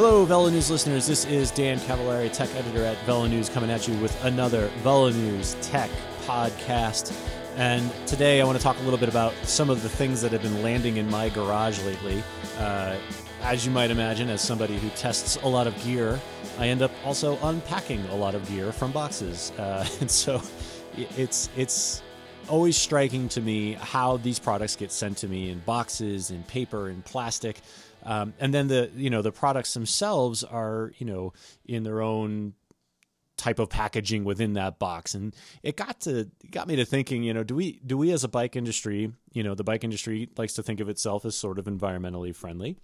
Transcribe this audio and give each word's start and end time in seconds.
Hello, 0.00 0.24
Velo 0.24 0.48
News 0.48 0.70
listeners. 0.70 1.08
This 1.08 1.24
is 1.24 1.50
Dan 1.50 1.80
Cavallari, 1.80 2.32
tech 2.32 2.54
editor 2.54 2.84
at 2.84 2.96
Velo 2.98 3.26
News, 3.26 3.48
coming 3.48 3.68
at 3.68 3.88
you 3.88 3.98
with 3.98 4.16
another 4.24 4.68
Velo 4.84 5.10
News 5.10 5.56
Tech 5.60 5.90
podcast. 6.24 7.12
And 7.56 7.90
today 8.06 8.40
I 8.40 8.44
want 8.44 8.56
to 8.56 8.62
talk 8.62 8.78
a 8.78 8.82
little 8.82 8.96
bit 8.96 9.08
about 9.08 9.34
some 9.42 9.70
of 9.70 9.82
the 9.82 9.88
things 9.88 10.22
that 10.22 10.30
have 10.30 10.40
been 10.40 10.62
landing 10.62 10.98
in 10.98 11.10
my 11.10 11.30
garage 11.30 11.82
lately. 11.82 12.22
Uh, 12.60 12.96
as 13.42 13.66
you 13.66 13.72
might 13.72 13.90
imagine, 13.90 14.30
as 14.30 14.40
somebody 14.40 14.78
who 14.78 14.88
tests 14.90 15.34
a 15.42 15.48
lot 15.48 15.66
of 15.66 15.76
gear, 15.82 16.20
I 16.60 16.68
end 16.68 16.80
up 16.80 16.92
also 17.04 17.36
unpacking 17.42 18.06
a 18.10 18.14
lot 18.14 18.36
of 18.36 18.48
gear 18.48 18.70
from 18.70 18.92
boxes. 18.92 19.50
Uh, 19.58 19.84
and 20.00 20.08
so 20.08 20.40
it's 20.96 21.50
it's 21.56 22.04
always 22.48 22.76
striking 22.76 23.28
to 23.30 23.40
me 23.40 23.72
how 23.74 24.16
these 24.18 24.38
products 24.38 24.76
get 24.76 24.92
sent 24.92 25.18
to 25.18 25.28
me 25.28 25.50
in 25.50 25.58
boxes, 25.60 26.30
in 26.30 26.44
paper, 26.44 26.88
in 26.88 27.02
plastic. 27.02 27.60
Um, 28.04 28.34
and 28.38 28.52
then 28.54 28.68
the 28.68 28.90
you 28.94 29.10
know 29.10 29.22
the 29.22 29.32
products 29.32 29.74
themselves 29.74 30.44
are 30.44 30.92
you 30.98 31.06
know 31.06 31.32
in 31.64 31.82
their 31.82 32.00
own 32.00 32.54
type 33.36 33.60
of 33.60 33.70
packaging 33.70 34.24
within 34.24 34.54
that 34.54 34.78
box. 34.78 35.14
And 35.14 35.34
it 35.62 35.76
got 35.76 36.00
to 36.02 36.30
got 36.50 36.68
me 36.68 36.76
to 36.76 36.84
thinking 36.84 37.22
you 37.22 37.32
know 37.32 37.44
do 37.44 37.54
we 37.54 37.80
do 37.86 37.96
we 37.96 38.10
as 38.10 38.24
a 38.24 38.28
bike 38.28 38.56
industry 38.56 39.12
you 39.32 39.42
know 39.42 39.54
the 39.54 39.64
bike 39.64 39.84
industry 39.84 40.28
likes 40.36 40.54
to 40.54 40.62
think 40.62 40.80
of 40.80 40.88
itself 40.88 41.24
as 41.24 41.36
sort 41.36 41.58
of 41.58 41.64
environmentally 41.66 42.34
friendly. 42.34 42.76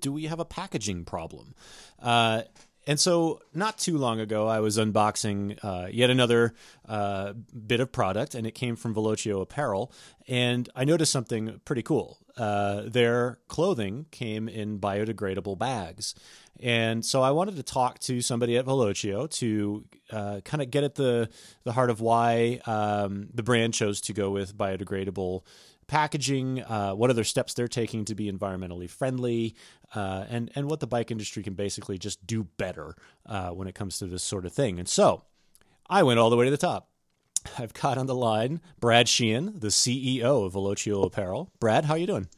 Do 0.00 0.12
we 0.12 0.24
have 0.24 0.40
a 0.40 0.44
packaging 0.44 1.04
problem? 1.04 1.54
Uh, 2.00 2.42
and 2.88 2.98
so, 2.98 3.42
not 3.52 3.76
too 3.76 3.98
long 3.98 4.18
ago, 4.18 4.48
I 4.48 4.60
was 4.60 4.78
unboxing 4.78 5.62
uh, 5.62 5.88
yet 5.90 6.08
another 6.08 6.54
uh, 6.88 7.34
bit 7.66 7.80
of 7.80 7.92
product, 7.92 8.34
and 8.34 8.46
it 8.46 8.52
came 8.52 8.76
from 8.76 8.94
Velocio 8.94 9.42
Apparel. 9.42 9.92
And 10.26 10.70
I 10.74 10.86
noticed 10.86 11.12
something 11.12 11.60
pretty 11.66 11.82
cool. 11.82 12.18
Uh, 12.34 12.84
their 12.86 13.40
clothing 13.48 14.06
came 14.10 14.48
in 14.48 14.78
biodegradable 14.80 15.58
bags. 15.58 16.14
And 16.60 17.04
so 17.04 17.20
I 17.20 17.30
wanted 17.32 17.56
to 17.56 17.62
talk 17.62 17.98
to 18.00 18.22
somebody 18.22 18.56
at 18.56 18.64
Velocio 18.64 19.28
to 19.32 19.84
uh, 20.10 20.40
kind 20.46 20.62
of 20.62 20.70
get 20.70 20.82
at 20.82 20.94
the, 20.94 21.28
the 21.64 21.72
heart 21.72 21.90
of 21.90 22.00
why 22.00 22.60
um, 22.64 23.28
the 23.34 23.42
brand 23.42 23.74
chose 23.74 24.00
to 24.02 24.14
go 24.14 24.30
with 24.30 24.56
biodegradable 24.56 25.42
packaging, 25.88 26.62
uh, 26.62 26.92
what 26.92 27.10
other 27.10 27.24
steps 27.24 27.54
they're 27.54 27.66
taking 27.66 28.04
to 28.04 28.14
be 28.14 28.30
environmentally 28.30 28.88
friendly, 28.88 29.56
uh, 29.94 30.24
and 30.28 30.50
and 30.54 30.70
what 30.70 30.78
the 30.78 30.86
bike 30.86 31.10
industry 31.10 31.42
can 31.42 31.54
basically 31.54 31.98
just 31.98 32.24
do 32.26 32.44
better 32.44 32.94
uh, 33.26 33.50
when 33.50 33.66
it 33.66 33.74
comes 33.74 33.98
to 33.98 34.06
this 34.06 34.22
sort 34.22 34.46
of 34.46 34.52
thing. 34.52 34.78
And 34.78 34.88
so, 34.88 35.24
I 35.88 36.04
went 36.04 36.20
all 36.20 36.30
the 36.30 36.36
way 36.36 36.44
to 36.44 36.50
the 36.50 36.56
top. 36.56 36.90
I've 37.58 37.74
got 37.74 37.98
on 37.98 38.06
the 38.06 38.14
line 38.14 38.60
Brad 38.78 39.08
Sheehan, 39.08 39.58
the 39.58 39.68
CEO 39.68 40.46
of 40.46 40.52
Velocio 40.54 41.04
Apparel. 41.04 41.50
Brad, 41.58 41.86
how 41.86 41.94
you 41.94 42.06
doing? 42.06 42.28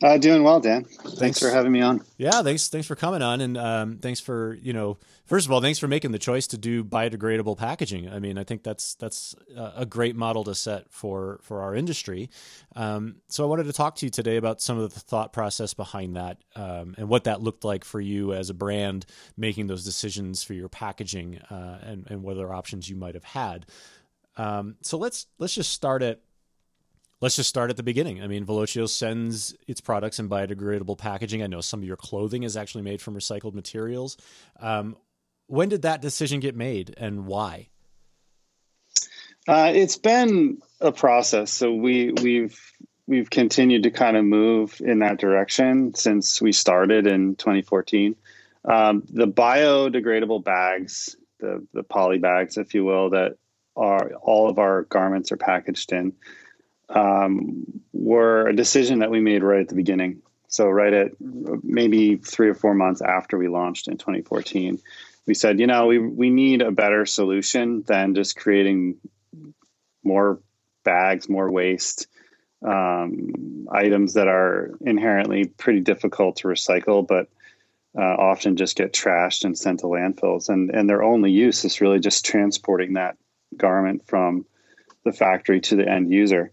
Uh, 0.00 0.16
doing 0.16 0.44
well, 0.44 0.60
Dan. 0.60 0.84
Thanks. 0.84 1.18
thanks. 1.18 1.38
for 1.40 1.50
having 1.50 1.72
me 1.72 1.80
on. 1.80 2.04
Yeah, 2.18 2.42
thanks. 2.42 2.68
Thanks 2.68 2.86
for 2.86 2.94
coming 2.94 3.20
on, 3.20 3.40
and 3.40 3.58
um, 3.58 3.98
thanks 3.98 4.20
for 4.20 4.54
you 4.62 4.72
know, 4.72 4.96
first 5.26 5.46
of 5.46 5.52
all, 5.52 5.60
thanks 5.60 5.80
for 5.80 5.88
making 5.88 6.12
the 6.12 6.20
choice 6.20 6.46
to 6.48 6.58
do 6.58 6.84
biodegradable 6.84 7.58
packaging. 7.58 8.08
I 8.08 8.20
mean, 8.20 8.38
I 8.38 8.44
think 8.44 8.62
that's 8.62 8.94
that's 8.94 9.34
a 9.56 9.84
great 9.84 10.14
model 10.14 10.44
to 10.44 10.54
set 10.54 10.88
for 10.88 11.40
for 11.42 11.62
our 11.62 11.74
industry. 11.74 12.30
Um, 12.76 13.16
so 13.28 13.42
I 13.42 13.48
wanted 13.48 13.64
to 13.64 13.72
talk 13.72 13.96
to 13.96 14.06
you 14.06 14.10
today 14.10 14.36
about 14.36 14.60
some 14.60 14.78
of 14.78 14.94
the 14.94 15.00
thought 15.00 15.32
process 15.32 15.74
behind 15.74 16.14
that, 16.14 16.38
um, 16.54 16.94
and 16.96 17.08
what 17.08 17.24
that 17.24 17.40
looked 17.40 17.64
like 17.64 17.84
for 17.84 18.00
you 18.00 18.32
as 18.32 18.50
a 18.50 18.54
brand 18.54 19.04
making 19.36 19.66
those 19.66 19.84
decisions 19.84 20.44
for 20.44 20.54
your 20.54 20.68
packaging, 20.68 21.38
uh, 21.50 21.80
and 21.82 22.06
and 22.08 22.22
what 22.22 22.36
other 22.36 22.52
options 22.52 22.88
you 22.88 22.94
might 22.94 23.14
have 23.14 23.24
had. 23.24 23.66
Um, 24.36 24.76
so 24.82 24.96
let's 24.96 25.26
let's 25.38 25.54
just 25.56 25.72
start 25.72 26.02
at 26.02 26.20
let's 27.20 27.36
just 27.36 27.48
start 27.48 27.70
at 27.70 27.76
the 27.76 27.82
beginning. 27.82 28.22
I 28.22 28.26
mean, 28.26 28.44
Velocio 28.44 28.88
sends 28.88 29.54
its 29.66 29.80
products 29.80 30.18
in 30.18 30.28
biodegradable 30.28 30.98
packaging. 30.98 31.42
I 31.42 31.46
know 31.46 31.60
some 31.60 31.80
of 31.80 31.86
your 31.86 31.96
clothing 31.96 32.42
is 32.42 32.56
actually 32.56 32.82
made 32.82 33.00
from 33.00 33.14
recycled 33.14 33.54
materials. 33.54 34.16
Um, 34.60 34.96
when 35.46 35.68
did 35.68 35.82
that 35.82 36.02
decision 36.02 36.40
get 36.40 36.54
made, 36.54 36.94
and 36.98 37.26
why? 37.26 37.68
Uh, 39.46 39.72
it's 39.74 39.96
been 39.96 40.58
a 40.80 40.92
process. 40.92 41.50
So 41.50 41.72
we 41.72 42.12
we've 42.12 42.60
we've 43.06 43.30
continued 43.30 43.84
to 43.84 43.90
kind 43.90 44.16
of 44.16 44.24
move 44.24 44.80
in 44.84 44.98
that 44.98 45.18
direction 45.18 45.94
since 45.94 46.42
we 46.42 46.52
started 46.52 47.06
in 47.06 47.34
2014. 47.36 48.14
Um, 48.66 49.04
the 49.10 49.26
biodegradable 49.26 50.44
bags, 50.44 51.16
the 51.40 51.66
the 51.72 51.82
poly 51.82 52.18
bags, 52.18 52.58
if 52.58 52.74
you 52.74 52.84
will, 52.84 53.10
that 53.10 53.36
are 53.74 54.12
all 54.20 54.50
of 54.50 54.58
our 54.58 54.82
garments 54.82 55.32
are 55.32 55.38
packaged 55.38 55.92
in 55.92 56.12
um, 56.88 57.64
were 57.92 58.48
a 58.48 58.56
decision 58.56 59.00
that 59.00 59.10
we 59.10 59.20
made 59.20 59.42
right 59.42 59.60
at 59.60 59.68
the 59.68 59.74
beginning. 59.74 60.22
So, 60.48 60.66
right 60.68 60.92
at 60.92 61.12
maybe 61.20 62.16
three 62.16 62.48
or 62.48 62.54
four 62.54 62.74
months 62.74 63.02
after 63.02 63.36
we 63.36 63.48
launched 63.48 63.88
in 63.88 63.98
2014, 63.98 64.78
we 65.26 65.34
said, 65.34 65.60
you 65.60 65.66
know, 65.66 65.86
we, 65.86 65.98
we 65.98 66.30
need 66.30 66.62
a 66.62 66.70
better 66.70 67.04
solution 67.04 67.82
than 67.86 68.14
just 68.14 68.36
creating 68.36 68.96
more 70.02 70.40
bags, 70.84 71.28
more 71.28 71.50
waste, 71.50 72.06
um, 72.66 73.68
items 73.70 74.14
that 74.14 74.26
are 74.26 74.70
inherently 74.80 75.44
pretty 75.44 75.80
difficult 75.80 76.36
to 76.36 76.48
recycle, 76.48 77.06
but 77.06 77.28
uh, 77.96 78.02
often 78.02 78.56
just 78.56 78.76
get 78.76 78.92
trashed 78.92 79.44
and 79.44 79.56
sent 79.56 79.80
to 79.80 79.86
landfills. 79.86 80.48
And, 80.48 80.70
and 80.70 80.88
their 80.88 81.02
only 81.02 81.30
use 81.30 81.64
is 81.64 81.80
really 81.80 82.00
just 82.00 82.24
transporting 82.24 82.94
that 82.94 83.16
garment 83.56 84.06
from 84.06 84.46
the 85.04 85.12
factory 85.12 85.60
to 85.60 85.76
the 85.76 85.88
end 85.88 86.12
user. 86.12 86.52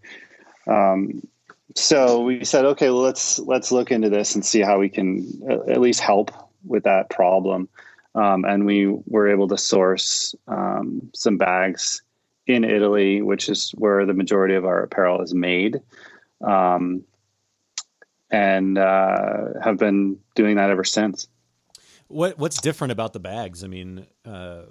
Um, 0.66 1.26
so 1.74 2.22
we 2.22 2.44
said, 2.44 2.64
okay, 2.64 2.88
well, 2.88 3.02
let's 3.02 3.38
let's 3.38 3.70
look 3.70 3.90
into 3.90 4.08
this 4.08 4.34
and 4.34 4.44
see 4.44 4.60
how 4.60 4.78
we 4.78 4.88
can 4.88 5.42
at 5.68 5.80
least 5.80 6.00
help 6.00 6.30
with 6.64 6.84
that 6.84 7.10
problem. 7.10 7.68
Um, 8.14 8.44
and 8.46 8.64
we 8.64 8.86
were 8.86 9.28
able 9.28 9.48
to 9.48 9.58
source 9.58 10.34
um, 10.48 11.10
some 11.14 11.36
bags 11.36 12.02
in 12.46 12.64
Italy, 12.64 13.20
which 13.20 13.48
is 13.48 13.72
where 13.72 14.06
the 14.06 14.14
majority 14.14 14.54
of 14.54 14.64
our 14.64 14.84
apparel 14.84 15.20
is 15.20 15.34
made, 15.34 15.80
um, 16.42 17.04
and 18.30 18.78
uh, 18.78 19.60
have 19.62 19.76
been 19.76 20.18
doing 20.34 20.56
that 20.56 20.70
ever 20.70 20.84
since. 20.84 21.28
What 22.08 22.38
What's 22.38 22.60
different 22.60 22.92
about 22.92 23.12
the 23.12 23.20
bags? 23.20 23.62
I 23.62 23.66
mean, 23.66 24.06
uh, 24.24 24.62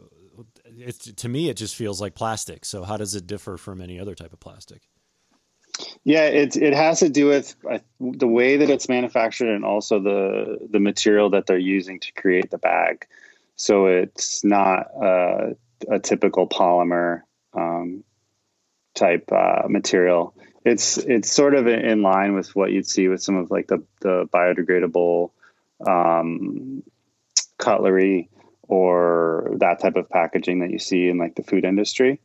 to 1.17 1.29
me, 1.29 1.49
it 1.49 1.57
just 1.57 1.75
feels 1.75 2.01
like 2.01 2.15
plastic. 2.15 2.65
So 2.65 2.83
how 2.83 2.97
does 2.97 3.13
it 3.13 3.27
differ 3.27 3.57
from 3.57 3.79
any 3.79 3.99
other 3.99 4.15
type 4.15 4.33
of 4.33 4.39
plastic? 4.39 4.81
Yeah, 6.05 6.25
it 6.25 6.55
it 6.55 6.75
has 6.75 6.99
to 6.99 7.09
do 7.09 7.25
with 7.25 7.55
uh, 7.69 7.79
the 7.99 8.27
way 8.27 8.57
that 8.57 8.69
it's 8.69 8.87
manufactured 8.87 9.49
and 9.49 9.65
also 9.65 9.99
the 9.99 10.59
the 10.69 10.79
material 10.79 11.31
that 11.31 11.47
they're 11.47 11.57
using 11.57 11.99
to 11.99 12.13
create 12.13 12.51
the 12.51 12.59
bag. 12.59 13.07
So 13.55 13.87
it's 13.87 14.43
not 14.43 14.87
a, 15.01 15.55
a 15.89 15.99
typical 15.99 16.47
polymer 16.47 17.21
um, 17.53 18.03
type 18.93 19.31
uh, 19.31 19.63
material. 19.67 20.35
It's 20.63 20.99
it's 20.99 21.31
sort 21.31 21.55
of 21.55 21.65
in 21.65 22.03
line 22.03 22.35
with 22.35 22.55
what 22.55 22.71
you'd 22.71 22.87
see 22.87 23.07
with 23.07 23.23
some 23.23 23.37
of 23.37 23.49
like 23.49 23.67
the 23.67 23.83
the 24.01 24.27
biodegradable 24.31 25.31
um, 25.87 26.83
cutlery 27.57 28.29
or 28.67 29.55
that 29.57 29.79
type 29.79 29.95
of 29.95 30.07
packaging 30.09 30.59
that 30.59 30.69
you 30.69 30.77
see 30.77 31.09
in 31.09 31.17
like 31.17 31.33
the 31.33 31.43
food 31.43 31.65
industry 31.65 32.19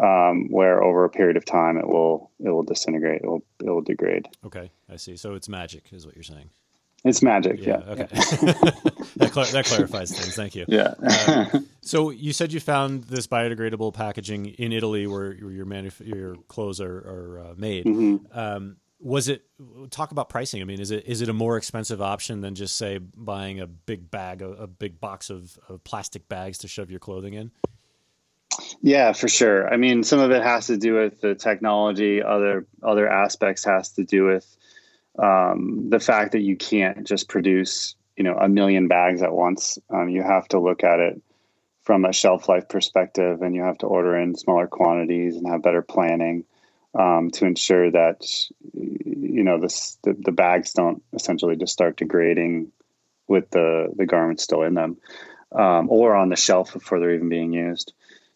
um, 0.00 0.48
where 0.50 0.82
over 0.82 1.04
a 1.04 1.10
period 1.10 1.36
of 1.36 1.44
time 1.44 1.76
it 1.76 1.86
will 1.86 2.30
it 2.40 2.50
will 2.50 2.62
disintegrate. 2.62 3.22
It 3.22 3.26
will 3.26 3.44
it 3.60 3.70
will 3.70 3.82
degrade. 3.82 4.28
Okay, 4.44 4.70
I 4.90 4.96
see. 4.96 5.16
So 5.16 5.34
it's 5.34 5.48
magic, 5.48 5.84
is 5.92 6.06
what 6.06 6.14
you're 6.14 6.22
saying. 6.22 6.50
It's 7.04 7.20
magic. 7.20 7.60
Yeah. 7.60 7.82
yeah. 7.84 7.92
Okay. 7.92 8.06
that, 9.16 9.30
cl- 9.34 9.46
that, 9.46 9.64
clarifies 9.64 10.16
things. 10.16 10.36
Thank 10.36 10.54
you. 10.54 10.64
Yeah. 10.68 10.94
uh, 11.02 11.46
so 11.80 12.10
you 12.10 12.32
said 12.32 12.52
you 12.52 12.60
found 12.60 13.04
this 13.04 13.26
biodegradable 13.26 13.92
packaging 13.92 14.46
in 14.46 14.72
Italy, 14.72 15.08
where 15.08 15.32
your 15.32 15.66
manuf- 15.66 16.06
your 16.06 16.36
clothes 16.46 16.80
are, 16.80 16.98
are 16.98 17.40
uh, 17.40 17.54
made. 17.56 17.86
Mm-hmm. 17.86 18.38
Um, 18.38 18.76
was 19.00 19.26
it 19.26 19.42
talk 19.90 20.12
about 20.12 20.28
pricing? 20.28 20.62
I 20.62 20.64
mean, 20.64 20.80
is 20.80 20.92
it 20.92 21.04
is 21.06 21.22
it 21.22 21.28
a 21.28 21.32
more 21.32 21.56
expensive 21.56 22.00
option 22.00 22.40
than 22.40 22.54
just 22.54 22.76
say 22.76 22.98
buying 22.98 23.58
a 23.58 23.66
big 23.66 24.10
bag, 24.10 24.42
a, 24.42 24.50
a 24.50 24.66
big 24.68 25.00
box 25.00 25.28
of, 25.28 25.58
of 25.68 25.82
plastic 25.82 26.28
bags 26.28 26.58
to 26.58 26.68
shove 26.68 26.88
your 26.88 27.00
clothing 27.00 27.34
in? 27.34 27.50
Yeah, 28.82 29.12
for 29.12 29.28
sure. 29.28 29.72
I 29.72 29.76
mean, 29.76 30.02
some 30.02 30.18
of 30.18 30.32
it 30.32 30.42
has 30.42 30.66
to 30.66 30.76
do 30.76 30.94
with 30.94 31.20
the 31.20 31.36
technology. 31.36 32.20
Other 32.20 32.66
other 32.82 33.08
aspects 33.08 33.64
has 33.64 33.90
to 33.92 34.04
do 34.04 34.24
with 34.26 34.56
um, 35.18 35.88
the 35.90 36.00
fact 36.00 36.32
that 36.32 36.40
you 36.40 36.56
can't 36.56 37.06
just 37.06 37.28
produce, 37.28 37.94
you 38.16 38.24
know, 38.24 38.36
a 38.36 38.48
million 38.48 38.88
bags 38.88 39.22
at 39.22 39.32
once. 39.32 39.78
Um, 39.88 40.08
you 40.08 40.22
have 40.22 40.48
to 40.48 40.58
look 40.58 40.82
at 40.82 40.98
it 40.98 41.22
from 41.84 42.04
a 42.04 42.12
shelf 42.12 42.48
life 42.48 42.68
perspective, 42.68 43.42
and 43.42 43.54
you 43.54 43.62
have 43.62 43.78
to 43.78 43.86
order 43.86 44.16
in 44.16 44.34
smaller 44.34 44.66
quantities 44.66 45.36
and 45.36 45.46
have 45.46 45.62
better 45.62 45.82
planning 45.82 46.44
um, 46.98 47.30
to 47.34 47.46
ensure 47.46 47.88
that 47.92 48.26
you 48.74 49.44
know 49.44 49.60
this, 49.60 49.96
the 50.02 50.16
the 50.18 50.32
bags 50.32 50.72
don't 50.72 51.04
essentially 51.12 51.54
just 51.54 51.72
start 51.72 51.96
degrading 51.96 52.72
with 53.28 53.48
the 53.50 53.92
the 53.94 54.06
garments 54.06 54.42
still 54.42 54.62
in 54.62 54.74
them, 54.74 54.96
um, 55.52 55.88
or 55.88 56.16
on 56.16 56.30
the 56.30 56.36
shelf 56.36 56.72
before 56.72 56.98
they're 56.98 57.14
even 57.14 57.28
being 57.28 57.52
used. 57.52 57.92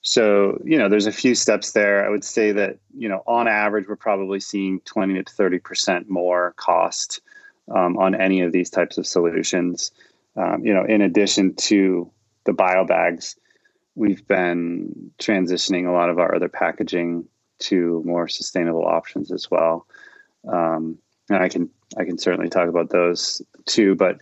So, 0.08 0.62
you 0.64 0.78
know, 0.78 0.88
there's 0.88 1.08
a 1.08 1.12
few 1.12 1.34
steps 1.34 1.72
there. 1.72 2.06
I 2.06 2.08
would 2.08 2.22
say 2.22 2.52
that, 2.52 2.78
you 2.96 3.08
know, 3.08 3.24
on 3.26 3.48
average, 3.48 3.88
we're 3.88 3.96
probably 3.96 4.38
seeing 4.38 4.78
20 4.84 5.14
to 5.14 5.24
30% 5.24 6.08
more 6.08 6.54
cost 6.56 7.20
um, 7.74 7.98
on 7.98 8.14
any 8.14 8.42
of 8.42 8.52
these 8.52 8.70
types 8.70 8.98
of 8.98 9.06
solutions. 9.06 9.90
um, 10.36 10.64
you 10.64 10.74
know, 10.74 10.84
in 10.84 11.02
addition 11.02 11.56
to 11.56 12.08
the 12.44 12.52
bio 12.52 12.84
bags, 12.84 13.34
we've 13.96 14.24
been 14.28 15.10
transitioning 15.18 15.88
a 15.88 15.92
lot 15.92 16.08
of 16.08 16.20
our 16.20 16.36
other 16.36 16.48
packaging 16.48 17.26
to 17.58 18.00
more 18.06 18.28
sustainable 18.28 18.86
options 18.86 19.32
as 19.32 19.50
well. 19.50 19.88
Um, 20.46 20.98
and 21.28 21.42
I 21.42 21.48
can 21.48 21.68
I 21.98 22.04
can 22.04 22.16
certainly 22.16 22.48
talk 22.48 22.68
about 22.68 22.90
those 22.90 23.42
too. 23.64 23.96
But 23.96 24.20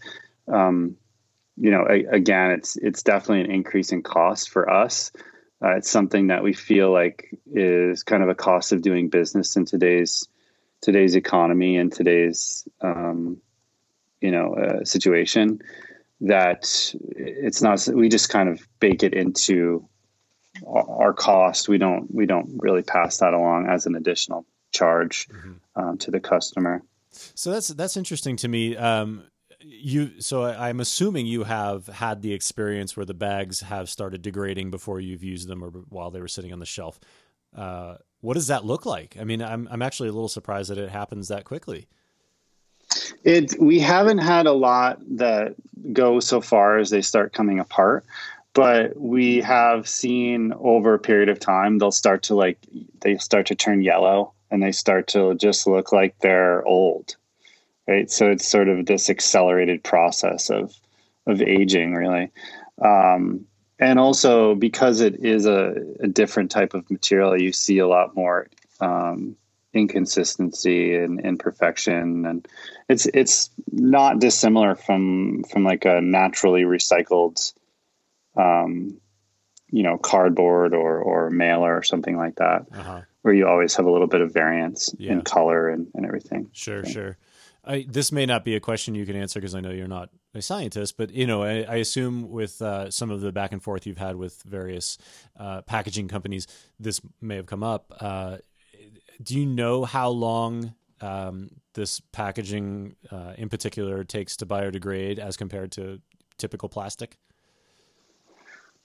um, 0.49 0.97
you 1.59 1.71
know, 1.71 1.87
a, 1.91 2.07
again, 2.07 2.53
it's 2.53 2.79
it's 2.79 3.03
definitely 3.03 3.45
an 3.45 3.51
increase 3.51 3.93
in 3.93 4.03
cost 4.03 4.49
for 4.49 4.71
us. 4.71 5.13
Uh, 5.65 5.77
it's 5.77 5.91
something 5.91 6.27
that 6.27 6.43
we 6.43 6.53
feel 6.53 6.93
like 6.93 7.31
is 7.53 8.03
kind 8.03 8.23
of 8.23 8.29
a 8.29 8.35
cost 8.35 8.73
of 8.73 8.83
doing 8.83 9.09
business 9.09 9.57
in 9.57 9.65
today's 9.65 10.29
today's 10.83 11.15
economy 11.17 11.79
and 11.79 11.91
today's 11.91 12.69
um, 12.83 13.39
you 14.21 14.31
know 14.31 14.55
uh, 14.55 14.85
situation. 14.85 15.61
That 16.21 16.95
it's 17.17 17.63
not. 17.63 17.87
We 17.89 18.09
just 18.09 18.29
kind 18.29 18.49
of 18.49 18.67
bake 18.79 19.03
it 19.03 19.15
into 19.15 19.89
our 20.67 21.13
cost. 21.13 21.69
We 21.69 21.79
don't 21.79 22.13
we 22.15 22.27
don't 22.27 22.59
really 22.59 22.83
pass 22.83 23.19
that 23.19 23.33
along 23.33 23.69
as 23.69 23.87
an 23.87 23.95
additional 23.95 24.47
charge 24.71 25.29
mm-hmm. 25.29 25.53
um, 25.77 25.99
to 25.99 26.11
the 26.11 26.21
customer. 26.21 26.83
So 27.11 27.51
that's 27.51 27.69
that's 27.69 27.97
interesting 27.97 28.37
to 28.37 28.49
me. 28.49 28.77
Um, 28.77 29.25
you 29.65 30.21
so 30.21 30.43
I, 30.43 30.69
am 30.69 30.81
assuming 30.81 31.27
you 31.27 31.45
have 31.45 31.87
had 31.87 32.23
the 32.23 32.33
experience 32.33 32.97
where 32.97 33.07
the 33.07 33.15
bags 33.15 33.61
have 33.61 33.89
started 33.89 34.23
degrading 34.23 34.71
before 34.71 35.01
you've 35.01 35.25
used 35.25 35.49
them 35.49 35.65
or 35.65 35.69
while 35.89 36.11
they 36.11 36.21
were 36.21 36.29
sitting 36.29 36.53
on 36.53 36.59
the 36.59 36.67
shelf. 36.67 37.01
Uh, 37.57 37.97
what 38.21 38.35
does 38.35 38.49
that 38.49 38.65
look 38.65 38.85
like? 38.85 39.17
I 39.19 39.25
mean, 39.25 39.43
I'm 39.43 39.69
I'm 39.71 39.83
actually 39.83 40.09
a 40.09 40.13
little 40.13 40.29
surprised 40.29 40.71
that 40.71 40.79
it 40.79 40.91
happens 40.91 41.29
that 41.29 41.45
quickly. 41.45 41.89
It 43.23 43.55
we 43.59 43.81
haven't 43.81 44.19
had 44.19 44.47
a 44.47 44.53
lot 44.53 44.99
that 45.17 45.55
go 45.93 46.21
so 46.21 46.41
far 46.41 46.79
as 46.79 46.91
they 46.91 47.03
start 47.03 47.33
coming 47.33 47.59
apart, 47.59 48.05
but 48.53 48.97
we 48.97 49.41
have 49.41 49.89
seen 49.89 50.53
over 50.59 50.95
a 50.95 50.99
period 50.99 51.29
of 51.29 51.41
time 51.41 51.79
they'll 51.79 51.93
start 51.93 52.23
to 52.25 52.35
like 52.35 52.59
they 53.01 53.17
start 53.17 53.47
to 53.47 53.55
turn 53.55 53.83
yellow 53.83 54.33
and 54.51 54.63
they 54.63 54.73
start 54.73 55.07
to 55.09 55.35
just 55.35 55.67
look 55.67 55.93
like 55.93 56.19
they're 56.21 56.65
old 56.67 57.17
right 57.87 58.11
so 58.11 58.31
it's 58.31 58.47
sort 58.47 58.69
of 58.69 58.87
this 58.87 59.11
accelerated 59.11 59.83
process 59.83 60.51
of 60.51 60.75
of 61.27 61.41
aging 61.41 61.95
really 61.95 62.31
um, 62.83 63.47
and 63.79 63.99
also 63.99 64.55
because 64.55 65.01
it 65.01 65.25
is 65.25 65.47
a, 65.47 65.75
a, 66.01 66.09
different 66.09 66.51
type 66.51 66.75
of 66.75 66.91
material 66.91 67.41
you 67.41 67.53
see 67.53 67.79
a 67.79 67.87
lot 67.87 68.17
more 68.17 68.49
um, 68.81 69.37
inconsistency 69.73 70.95
and 70.95 71.21
imperfection 71.21 72.27
and 72.27 72.49
it's 72.89 73.07
it's 73.07 73.51
not 73.71 74.19
dissimilar 74.19 74.75
from 74.75 75.45
from 75.45 75.65
like 75.65 75.85
a 75.85 76.01
naturally 76.01 76.63
recycled 76.63 77.53
um, 78.37 79.01
you 79.71 79.83
know 79.83 79.97
cardboard 79.99 80.75
or 80.75 80.99
or 80.99 81.31
mailer 81.31 81.77
or 81.77 81.83
something 81.83 82.17
like 82.17 82.37
that 82.37 82.67
uh-huh 82.73 83.01
where 83.25 83.33
you 83.33 83.49
always 83.49 83.75
have 83.75 83.87
a 83.87 83.91
little 83.91 84.07
bit 84.07 84.21
of 84.21 84.35
variance 84.35 84.95
yeah. 84.99 85.13
in 85.13 85.23
color 85.23 85.71
and, 85.71 85.87
and 85.95 86.05
everything. 86.05 86.51
Sure, 86.53 86.85
so. 86.85 86.91
sure. 86.91 87.17
I, 87.67 87.87
this 87.89 88.13
may 88.13 88.27
not 88.27 88.45
be 88.45 88.57
a 88.57 88.61
question 88.61 88.95
you 88.95 89.07
can 89.07 89.17
answer 89.17 89.41
because 89.41 89.55
I 89.55 89.61
know 89.61 89.71
you're 89.71 89.89
not 89.89 90.11
a 90.35 90.43
scientist, 90.43 90.97
but 90.97 91.11
you 91.11 91.27
know, 91.27 91.43
I, 91.43 91.63
I 91.63 91.77
assume 91.77 92.31
with 92.31 92.61
uh, 92.61 92.91
some 92.91 93.11
of 93.11 93.21
the 93.21 93.33
back 93.33 93.53
and 93.53 93.63
forth 93.63 93.87
you've 93.87 93.99
had 93.99 94.17
with 94.17 94.43
various 94.43 94.99
uh, 95.39 95.63
packaging 95.63 96.09
companies, 96.09 96.47
this 96.79 97.01
may 97.21 97.37
have 97.37 97.47
come 97.47 97.63
up. 97.63 97.93
Uh, 98.01 98.39
do 99.23 99.39
you 99.39 99.47
know 99.47 99.85
how 99.85 100.11
long 100.11 100.75
um, 101.01 101.51
this 101.75 102.01
packaging, 102.01 102.97
uh, 103.11 103.35
in 103.39 103.49
particular, 103.49 104.05
takes 104.05 104.37
to 104.39 104.47
biodegrade 104.47 105.19
as 105.19 105.37
compared 105.37 105.73
to 105.73 106.01
typical 106.39 106.69
plastic? 106.69 107.17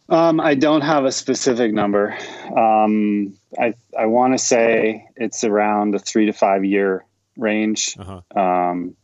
Um, 0.08 0.40
I 0.40 0.56
don't 0.56 0.82
have 0.82 1.06
a 1.06 1.12
specific 1.12 1.72
number. 1.72 2.18
Um, 2.56 3.38
I 3.60 3.76
I 3.98 4.08
want 4.08 4.34
to 4.34 4.40
say 4.40 5.08
it's 5.16 5.44
around 5.44 5.94
a 5.94 6.00
three 6.00 6.26
to 6.26 6.34
five 6.34 6.66
year 6.66 7.06
range. 7.40 7.96
Uh-huh. 7.98 8.22
Um, 8.40 8.96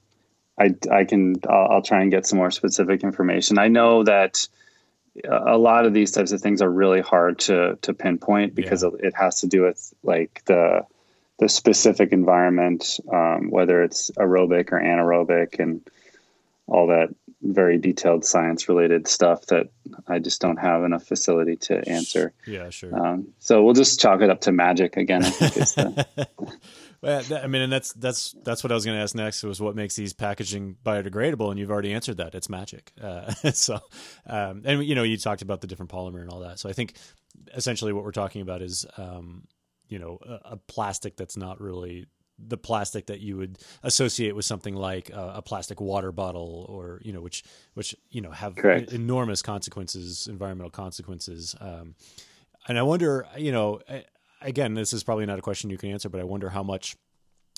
I 0.59 0.75
I 0.91 1.05
can 1.05 1.35
I'll, 1.49 1.67
I'll, 1.71 1.81
try 1.81 2.01
and 2.01 2.11
get 2.11 2.25
some 2.25 2.39
more 2.39 2.51
specific 2.51 3.03
information. 3.03 3.57
I 3.57 3.67
know 3.67 4.03
that 4.03 4.47
a 5.29 5.57
lot 5.57 5.85
of 5.85 5.93
these 5.93 6.11
types 6.11 6.31
of 6.31 6.41
things 6.41 6.61
are 6.61 6.69
really 6.69 7.01
hard 7.01 7.39
to 7.39 7.77
to 7.81 7.93
pinpoint 7.93 8.55
because 8.55 8.83
yeah. 8.83 8.89
it 8.99 9.15
has 9.15 9.41
to 9.41 9.47
do 9.47 9.63
with 9.63 9.93
like 10.03 10.43
the 10.45 10.85
the 11.39 11.49
specific 11.49 12.13
environment, 12.13 12.99
um, 13.11 13.49
whether 13.49 13.83
it's 13.83 14.11
aerobic 14.11 14.71
or 14.71 14.79
anaerobic, 14.79 15.59
and 15.59 15.81
all 16.67 16.87
that 16.87 17.09
very 17.41 17.77
detailed 17.77 18.25
science 18.25 18.67
related 18.67 19.07
stuff 19.07 19.45
that 19.47 19.67
I 20.07 20.19
just 20.19 20.41
don't 20.41 20.57
have 20.57 20.83
enough 20.83 21.03
facility 21.03 21.57
to 21.57 21.87
answer. 21.87 22.33
Yeah, 22.47 22.69
sure. 22.69 22.97
Um, 22.97 23.33
so 23.39 23.63
we'll 23.63 23.73
just 23.73 23.99
chalk 23.99 24.21
it 24.21 24.29
up 24.29 24.41
to 24.41 24.51
magic 24.51 24.97
again. 24.97 25.23
I 25.23 25.29
think 25.29 25.53
the... 25.53 26.27
well, 27.05 27.23
I 27.43 27.47
mean, 27.47 27.61
and 27.61 27.71
that's 27.71 27.93
that's 27.93 28.35
that's 28.43 28.63
what 28.63 28.71
I 28.71 28.75
was 28.75 28.83
going 28.83 28.97
to 28.97 29.03
ask 29.03 29.13
next 29.13 29.43
was 29.43 29.61
what 29.61 29.75
makes 29.75 29.95
these 29.95 30.13
packaging 30.13 30.77
biodegradable, 30.83 31.51
and 31.51 31.59
you've 31.59 31.69
already 31.69 31.93
answered 31.93 32.17
that. 32.17 32.33
It's 32.33 32.49
magic. 32.49 32.91
Uh, 33.01 33.31
so, 33.53 33.79
um, 34.25 34.63
and 34.65 34.83
you 34.83 34.95
know, 34.95 35.03
you 35.03 35.17
talked 35.17 35.41
about 35.41 35.61
the 35.61 35.67
different 35.67 35.91
polymer 35.91 36.21
and 36.21 36.29
all 36.29 36.39
that. 36.39 36.59
So 36.59 36.67
I 36.67 36.73
think 36.73 36.95
essentially 37.53 37.93
what 37.93 38.03
we're 38.03 38.11
talking 38.11 38.41
about 38.41 38.61
is, 38.61 38.85
um, 38.97 39.47
you 39.87 39.99
know, 39.99 40.17
a, 40.25 40.53
a 40.53 40.57
plastic 40.57 41.15
that's 41.15 41.37
not 41.37 41.61
really 41.61 42.07
the 42.37 42.57
plastic 42.57 43.05
that 43.07 43.21
you 43.21 43.37
would 43.37 43.59
associate 43.83 44.35
with 44.35 44.45
something 44.45 44.75
like 44.75 45.09
a, 45.09 45.33
a 45.35 45.41
plastic 45.41 45.79
water 45.79 46.11
bottle 46.11 46.65
or 46.67 46.99
you 47.03 47.13
know 47.13 47.21
which 47.21 47.43
which 47.75 47.95
you 48.09 48.19
know 48.19 48.31
have 48.31 48.55
Correct. 48.57 48.91
enormous 48.91 49.41
consequences 49.41 50.27
environmental 50.27 50.69
consequences 50.69 51.55
um, 51.61 51.95
and 52.67 52.77
i 52.77 52.81
wonder 52.81 53.25
you 53.37 53.53
know 53.53 53.79
again 54.45 54.73
this 54.73 54.93
is 54.93 55.03
probably 55.03 55.25
not 55.25 55.39
a 55.39 55.41
question 55.41 55.69
you 55.69 55.77
can 55.77 55.91
answer 55.91 56.09
but 56.09 56.21
i 56.21 56.23
wonder 56.23 56.49
how 56.49 56.63
much 56.63 56.95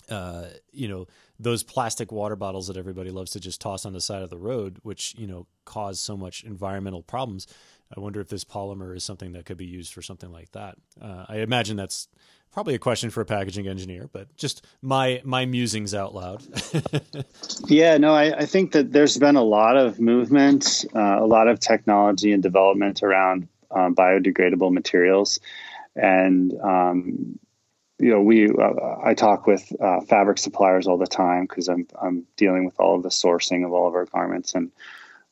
uh, 0.09 0.45
you 0.71 0.87
know 0.87 1.05
those 1.39 1.63
plastic 1.63 2.11
water 2.11 2.35
bottles 2.35 2.67
that 2.67 2.77
everybody 2.77 3.11
loves 3.11 3.31
to 3.31 3.39
just 3.39 3.59
toss 3.59 3.85
on 3.85 3.93
the 3.93 3.99
side 3.99 4.21
of 4.21 4.29
the 4.29 4.37
road 4.37 4.77
which 4.83 5.13
you 5.17 5.27
know 5.27 5.45
cause 5.65 5.99
so 5.99 6.17
much 6.17 6.43
environmental 6.43 7.03
problems. 7.03 7.45
I 7.95 7.99
wonder 7.99 8.19
if 8.19 8.29
this 8.29 8.43
polymer 8.43 8.95
is 8.95 9.03
something 9.03 9.33
that 9.33 9.45
could 9.45 9.57
be 9.57 9.65
used 9.65 9.93
for 9.93 10.01
something 10.01 10.31
like 10.31 10.51
that. 10.51 10.77
Uh, 11.01 11.25
i 11.27 11.37
imagine 11.37 11.77
that's 11.77 12.07
probably 12.51 12.75
a 12.75 12.79
question 12.79 13.09
for 13.09 13.21
a 13.21 13.25
packaging 13.25 13.67
engineer, 13.67 14.09
but 14.11 14.35
just 14.35 14.65
my 14.81 15.21
my 15.23 15.45
musings 15.45 15.93
out 15.93 16.15
loud. 16.15 16.41
yeah, 17.67 17.97
no, 17.97 18.13
I, 18.13 18.39
I, 18.39 18.45
think 18.45 18.71
that 18.71 18.91
there's 18.91 19.17
been 19.17 19.35
a 19.35 19.43
lot 19.43 19.77
of 19.77 19.99
movement, 19.99 20.85
uh, 20.95 21.17
a 21.19 21.27
lot 21.27 21.47
of 21.47 21.59
technology 21.59 22.31
and 22.31 22.41
development 22.41 23.03
around 23.03 23.47
um, 23.71 23.93
biodegradable 23.93 24.71
materials, 24.71 25.39
and 25.97 26.53
um, 26.61 27.39
you 27.99 28.11
know, 28.11 28.21
we 28.21 28.49
uh, 28.49 28.95
I 29.03 29.13
talk 29.13 29.47
with 29.47 29.71
uh, 29.81 30.01
fabric 30.01 30.37
suppliers 30.37 30.87
all 30.87 30.97
the 30.97 31.07
time 31.07 31.45
because 31.45 31.67
I'm 31.67 31.87
I'm 31.99 32.25
dealing 32.35 32.65
with 32.65 32.79
all 32.79 32.95
of 32.95 33.03
the 33.03 33.09
sourcing 33.09 33.65
of 33.65 33.73
all 33.73 33.87
of 33.87 33.95
our 33.95 34.05
garments 34.05 34.53
and 34.53 34.71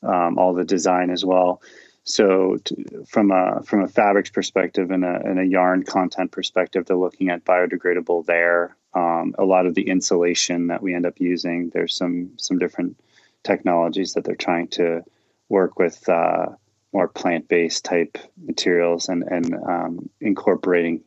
um, 0.01 0.37
all 0.39 0.53
the 0.53 0.65
design 0.65 1.09
as 1.09 1.23
well. 1.23 1.61
So, 2.03 2.57
to, 2.65 3.05
from 3.07 3.31
a 3.31 3.61
from 3.63 3.83
a 3.83 3.87
fabrics 3.87 4.29
perspective 4.29 4.91
and 4.91 5.03
a, 5.03 5.21
and 5.23 5.39
a 5.39 5.45
yarn 5.45 5.83
content 5.83 6.31
perspective, 6.31 6.85
they're 6.85 6.97
looking 6.97 7.29
at 7.29 7.45
biodegradable 7.45 8.25
there. 8.25 8.75
Um, 8.93 9.35
a 9.37 9.43
lot 9.43 9.65
of 9.65 9.75
the 9.75 9.89
insulation 9.89 10.67
that 10.67 10.81
we 10.81 10.95
end 10.95 11.05
up 11.05 11.19
using, 11.19 11.69
there's 11.69 11.95
some 11.95 12.31
some 12.37 12.57
different 12.57 12.99
technologies 13.43 14.13
that 14.13 14.23
they're 14.23 14.35
trying 14.35 14.67
to 14.69 15.03
work 15.49 15.77
with 15.77 16.07
uh, 16.09 16.47
more 16.95 17.09
plant 17.09 17.49
based 17.49 17.83
type 17.83 18.17
materials 18.41 19.09
and 19.09 19.23
and 19.23 19.53
um, 19.53 20.09
incorporating 20.21 21.03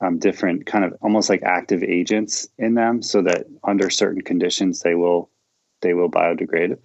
um, 0.00 0.18
different 0.18 0.66
kind 0.66 0.84
of 0.84 0.94
almost 1.00 1.30
like 1.30 1.44
active 1.44 1.84
agents 1.84 2.48
in 2.58 2.74
them, 2.74 3.02
so 3.02 3.22
that 3.22 3.46
under 3.62 3.88
certain 3.88 4.22
conditions 4.22 4.80
they 4.80 4.96
will 4.96 5.30
they 5.80 5.94
will 5.94 6.10
biodegrade. 6.10 6.76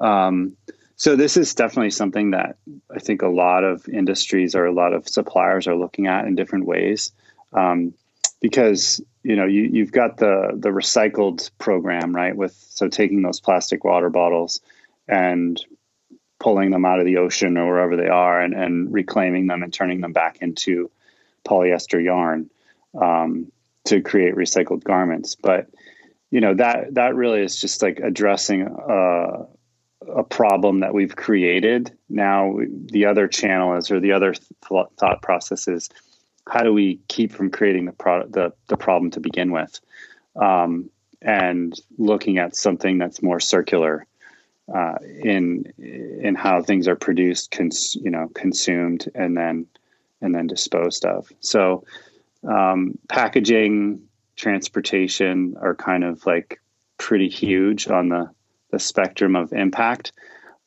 Um, 0.00 0.56
so 0.96 1.14
this 1.14 1.36
is 1.36 1.54
definitely 1.54 1.90
something 1.90 2.32
that 2.32 2.56
I 2.92 2.98
think 2.98 3.22
a 3.22 3.28
lot 3.28 3.62
of 3.62 3.88
industries 3.88 4.56
or 4.56 4.66
a 4.66 4.72
lot 4.72 4.92
of 4.92 5.08
suppliers 5.08 5.68
are 5.68 5.76
looking 5.76 6.08
at 6.08 6.26
in 6.26 6.34
different 6.34 6.66
ways, 6.66 7.12
um, 7.52 7.94
because 8.40 9.00
you 9.22 9.36
know 9.36 9.46
you, 9.46 9.62
you've 9.62 9.92
got 9.92 10.16
the 10.16 10.50
the 10.56 10.70
recycled 10.70 11.48
program 11.58 12.12
right 12.12 12.36
with 12.36 12.54
so 12.70 12.88
taking 12.88 13.22
those 13.22 13.40
plastic 13.40 13.84
water 13.84 14.10
bottles 14.10 14.60
and 15.06 15.64
pulling 16.40 16.70
them 16.70 16.84
out 16.84 17.00
of 17.00 17.06
the 17.06 17.16
ocean 17.16 17.56
or 17.56 17.66
wherever 17.66 17.96
they 17.96 18.08
are 18.08 18.40
and, 18.40 18.54
and 18.54 18.92
reclaiming 18.92 19.46
them 19.46 19.62
and 19.62 19.72
turning 19.72 20.00
them 20.00 20.12
back 20.12 20.38
into 20.40 20.90
polyester 21.44 22.02
yarn 22.02 22.48
um, 23.00 23.50
to 23.84 24.00
create 24.00 24.34
recycled 24.34 24.84
garments, 24.84 25.34
but 25.34 25.68
you 26.30 26.40
know 26.40 26.54
that 26.54 26.94
that 26.94 27.14
really 27.14 27.40
is 27.40 27.58
just 27.58 27.82
like 27.82 28.00
addressing 28.00 28.66
uh, 28.66 29.46
a 30.06 30.24
problem 30.24 30.80
that 30.80 30.94
we've 30.94 31.16
created. 31.16 31.96
Now, 32.08 32.58
the 32.86 33.06
other 33.06 33.28
channel 33.28 33.76
is, 33.76 33.90
or 33.90 34.00
the 34.00 34.12
other 34.12 34.34
th- 34.34 34.86
thought 34.98 35.22
process 35.22 35.68
is, 35.68 35.90
how 36.48 36.62
do 36.62 36.72
we 36.72 37.00
keep 37.08 37.32
from 37.32 37.50
creating 37.50 37.84
the 37.84 37.92
product, 37.92 38.32
the, 38.32 38.52
the 38.68 38.76
problem 38.76 39.10
to 39.12 39.20
begin 39.20 39.50
with, 39.52 39.80
um, 40.36 40.90
and 41.20 41.78
looking 41.98 42.38
at 42.38 42.56
something 42.56 42.98
that's 42.98 43.22
more 43.22 43.40
circular 43.40 44.06
uh, 44.72 44.96
in 45.22 45.64
in 45.78 46.34
how 46.34 46.62
things 46.62 46.88
are 46.88 46.96
produced, 46.96 47.50
cons- 47.50 47.96
you 47.96 48.10
know, 48.10 48.28
consumed, 48.34 49.08
and 49.14 49.36
then 49.36 49.66
and 50.20 50.34
then 50.34 50.46
disposed 50.46 51.04
of. 51.04 51.30
So, 51.40 51.84
um, 52.46 52.98
packaging, 53.08 54.02
transportation 54.36 55.56
are 55.60 55.74
kind 55.74 56.04
of 56.04 56.24
like 56.26 56.60
pretty 56.98 57.28
huge 57.28 57.88
on 57.88 58.08
the 58.08 58.30
the 58.70 58.78
spectrum 58.78 59.36
of 59.36 59.52
impact, 59.52 60.12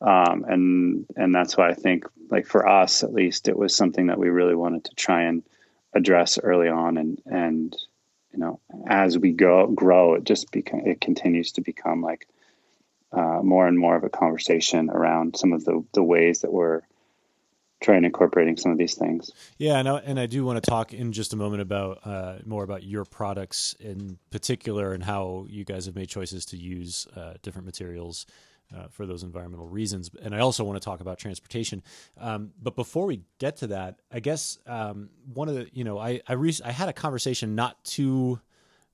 um, 0.00 0.44
and 0.48 1.06
and 1.16 1.34
that's 1.34 1.56
why 1.56 1.68
I 1.68 1.74
think, 1.74 2.04
like 2.30 2.46
for 2.46 2.68
us 2.68 3.04
at 3.04 3.12
least, 3.12 3.48
it 3.48 3.56
was 3.56 3.76
something 3.76 4.08
that 4.08 4.18
we 4.18 4.28
really 4.28 4.56
wanted 4.56 4.84
to 4.84 4.94
try 4.94 5.22
and 5.22 5.42
address 5.94 6.38
early 6.42 6.68
on, 6.68 6.96
and 6.96 7.22
and 7.26 7.76
you 8.32 8.38
know, 8.38 8.60
as 8.88 9.18
we 9.18 9.32
go 9.32 9.68
grow, 9.68 10.14
it 10.14 10.24
just 10.24 10.50
become 10.50 10.80
it 10.80 11.00
continues 11.00 11.52
to 11.52 11.60
become 11.60 12.02
like 12.02 12.26
uh, 13.12 13.40
more 13.42 13.66
and 13.66 13.78
more 13.78 13.96
of 13.96 14.04
a 14.04 14.08
conversation 14.08 14.90
around 14.90 15.36
some 15.36 15.52
of 15.52 15.64
the, 15.64 15.84
the 15.92 16.02
ways 16.02 16.40
that 16.40 16.52
we're 16.52 16.82
trying 17.82 18.04
incorporating 18.04 18.56
some 18.56 18.72
of 18.72 18.78
these 18.78 18.94
things. 18.94 19.30
Yeah, 19.58 19.78
and 19.78 19.88
I, 19.88 19.96
and 19.98 20.18
I 20.18 20.26
do 20.26 20.44
want 20.44 20.62
to 20.62 20.70
talk 20.70 20.94
in 20.94 21.12
just 21.12 21.32
a 21.32 21.36
moment 21.36 21.62
about 21.62 22.06
uh, 22.06 22.36
more 22.46 22.64
about 22.64 22.84
your 22.84 23.04
products 23.04 23.74
in 23.80 24.18
particular 24.30 24.92
and 24.92 25.02
how 25.02 25.46
you 25.48 25.64
guys 25.64 25.86
have 25.86 25.96
made 25.96 26.08
choices 26.08 26.46
to 26.46 26.56
use 26.56 27.06
uh, 27.16 27.34
different 27.42 27.66
materials 27.66 28.26
uh, 28.74 28.88
for 28.88 29.04
those 29.04 29.22
environmental 29.22 29.66
reasons. 29.66 30.10
And 30.22 30.34
I 30.34 30.38
also 30.38 30.64
want 30.64 30.80
to 30.80 30.84
talk 30.84 31.00
about 31.00 31.18
transportation. 31.18 31.82
Um, 32.18 32.52
but 32.62 32.74
before 32.74 33.06
we 33.06 33.20
get 33.38 33.56
to 33.58 33.66
that, 33.68 34.00
I 34.10 34.20
guess 34.20 34.58
um, 34.66 35.10
one 35.34 35.48
of 35.48 35.54
the 35.54 35.68
you 35.72 35.84
know 35.84 35.98
I 35.98 36.20
I, 36.26 36.34
re- 36.34 36.54
I 36.64 36.72
had 36.72 36.88
a 36.88 36.92
conversation 36.92 37.54
not 37.54 37.84
too 37.84 38.40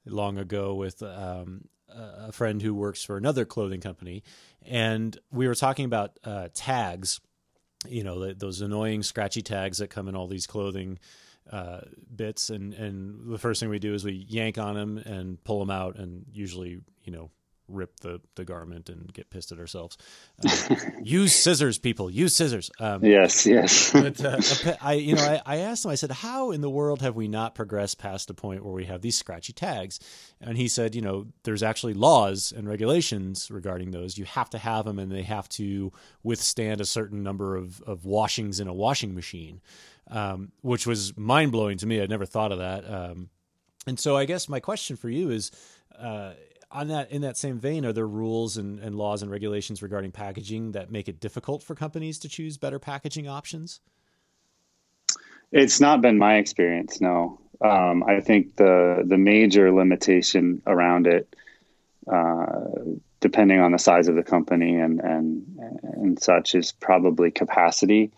long 0.04 0.38
ago 0.38 0.75
with 0.75 1.02
um, 1.02 1.68
a 1.88 2.33
friend 2.33 2.61
who 2.62 2.75
works 2.75 3.02
for 3.04 3.16
another 3.16 3.45
clothing 3.45 3.80
company, 3.80 4.23
and 4.62 5.18
we 5.30 5.47
were 5.47 5.54
talking 5.54 5.85
about 5.85 6.18
uh, 6.25 6.49
tags. 6.54 7.21
You 7.87 8.02
know, 8.02 8.33
those 8.33 8.61
annoying 8.61 9.02
scratchy 9.02 9.42
tags 9.42 9.78
that 9.78 9.88
come 9.88 10.09
in 10.09 10.16
all 10.16 10.26
these 10.26 10.47
clothing 10.47 10.99
uh, 11.50 11.80
bits, 12.14 12.50
and 12.50 12.75
and 12.75 13.30
the 13.33 13.38
first 13.38 13.61
thing 13.61 13.68
we 13.68 13.78
do 13.78 13.95
is 13.95 14.04
we 14.04 14.26
yank 14.28 14.59
on 14.59 14.75
them 14.75 14.99
and 14.99 15.42
pull 15.45 15.61
them 15.61 15.71
out, 15.71 15.97
and 15.97 16.26
usually, 16.33 16.80
you 17.04 17.12
know, 17.12 17.30
rip 17.68 18.00
the, 18.00 18.20
the 18.34 18.44
garment 18.44 18.88
and 18.88 19.12
get 19.12 19.30
pissed 19.30 19.52
at 19.52 19.58
ourselves. 19.58 19.96
Uh, 20.44 20.75
use 21.02 21.34
scissors, 21.34 21.78
people. 21.78 22.10
Use 22.10 22.34
scissors. 22.34 22.70
Um, 22.80 23.04
yes, 23.04 23.46
yes. 23.46 23.92
but 23.92 24.25
uh, 24.25 24.40
I, 24.80 24.94
you 24.94 25.14
know, 25.14 25.22
I, 25.22 25.40
I, 25.44 25.56
asked 25.58 25.84
him. 25.84 25.90
I 25.90 25.94
said, 25.94 26.10
"How 26.10 26.50
in 26.50 26.60
the 26.60 26.70
world 26.70 27.02
have 27.02 27.14
we 27.14 27.28
not 27.28 27.54
progressed 27.54 27.98
past 27.98 28.30
a 28.30 28.34
point 28.34 28.64
where 28.64 28.72
we 28.72 28.87
have 28.87 29.02
these 29.02 29.16
scratchy 29.16 29.52
tags?" 29.52 30.00
And 30.40 30.56
he 30.56 30.68
said, 30.68 30.94
"You 30.94 31.02
know, 31.02 31.26
there's 31.44 31.62
actually 31.62 31.94
laws 31.94 32.52
and 32.56 32.68
regulations 32.68 33.50
regarding 33.50 33.90
those. 33.90 34.18
You 34.18 34.25
have 34.25 34.50
to 34.50 34.58
have 34.58 34.84
them, 34.84 34.98
and 34.98 35.12
they 35.12 35.22
have 35.22 35.48
to 35.50 35.92
withstand 36.22 36.80
a 36.80 36.87
certain 36.87 37.22
number 37.22 37.56
of 37.56 37.82
of 37.82 38.04
washings 38.04 38.60
in 38.60 38.68
a 38.68 38.75
washing 38.75 39.14
machine." 39.14 39.60
Um, 40.10 40.52
which 40.62 40.87
was 40.87 41.14
mind 41.18 41.52
blowing 41.52 41.76
to 41.78 41.87
me. 41.87 42.00
I'd 42.00 42.08
never 42.08 42.25
thought 42.25 42.50
of 42.50 42.58
that. 42.58 42.90
Um, 42.90 43.28
and 43.87 44.00
so, 44.00 44.16
I 44.16 44.25
guess 44.25 44.48
my 44.48 44.60
question 44.60 44.96
for 44.96 45.08
you 45.08 45.30
is. 45.30 45.50
Uh, 45.98 46.32
on 46.78 46.88
that 46.88 47.11
in 47.11 47.23
that 47.23 47.37
same 47.37 47.58
vein, 47.58 47.85
are 47.85 47.92
there 47.92 48.06
rules 48.06 48.56
and, 48.56 48.78
and 48.78 48.94
laws 48.94 49.23
and 49.23 49.30
regulations 49.30 49.82
regarding 49.82 50.12
packaging 50.12 50.73
that 50.73 50.92
make 50.92 51.08
it 51.08 51.18
difficult 51.18 51.62
for 51.62 51.75
companies 51.75 52.20
to 52.20 52.28
choose 52.28 52.56
better 52.56 52.78
packaging 52.78 53.26
options? 53.26 53.80
It's 55.50 55.80
not 55.80 56.00
been 56.00 56.18
my 56.18 56.37
experience. 56.37 57.00
No, 57.00 57.40
um, 57.61 58.04
I 58.04 58.20
think 58.20 58.54
the 58.56 59.02
the 59.04 59.18
major 59.18 59.73
limitation 59.73 60.62
around 60.66 61.08
it, 61.08 61.35
uh, 62.11 62.56
depending 63.18 63.58
on 63.58 63.73
the 63.73 63.78
size 63.78 64.06
of 64.06 64.14
the 64.14 64.23
company 64.23 64.76
and 64.76 65.00
and 65.00 65.58
and 65.82 66.23
such, 66.23 66.54
is 66.54 66.70
probably 66.70 67.32
capacity 67.32 68.12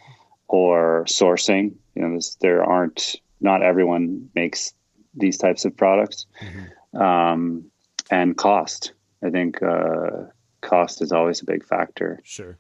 or 0.49 1.07
sourcing. 1.09 1.77
You 1.95 2.03
know, 2.03 2.19
there 2.43 2.63
aren't 2.63 3.17
not 3.41 3.63
everyone 3.63 4.29
makes 4.35 4.75
these 5.15 5.39
types 5.39 5.65
of 5.65 5.77
products. 5.79 6.27
Mm-hmm. 6.43 7.03
Um, 7.03 7.70
and 8.11 8.37
cost. 8.37 8.93
I 9.23 9.31
think 9.31 9.63
uh, 9.63 10.27
cost 10.61 11.03
is 11.03 11.13
always 11.13 11.43
a 11.43 11.45
big 11.45 11.65
factor. 11.65 12.21
Sure. 12.25 12.59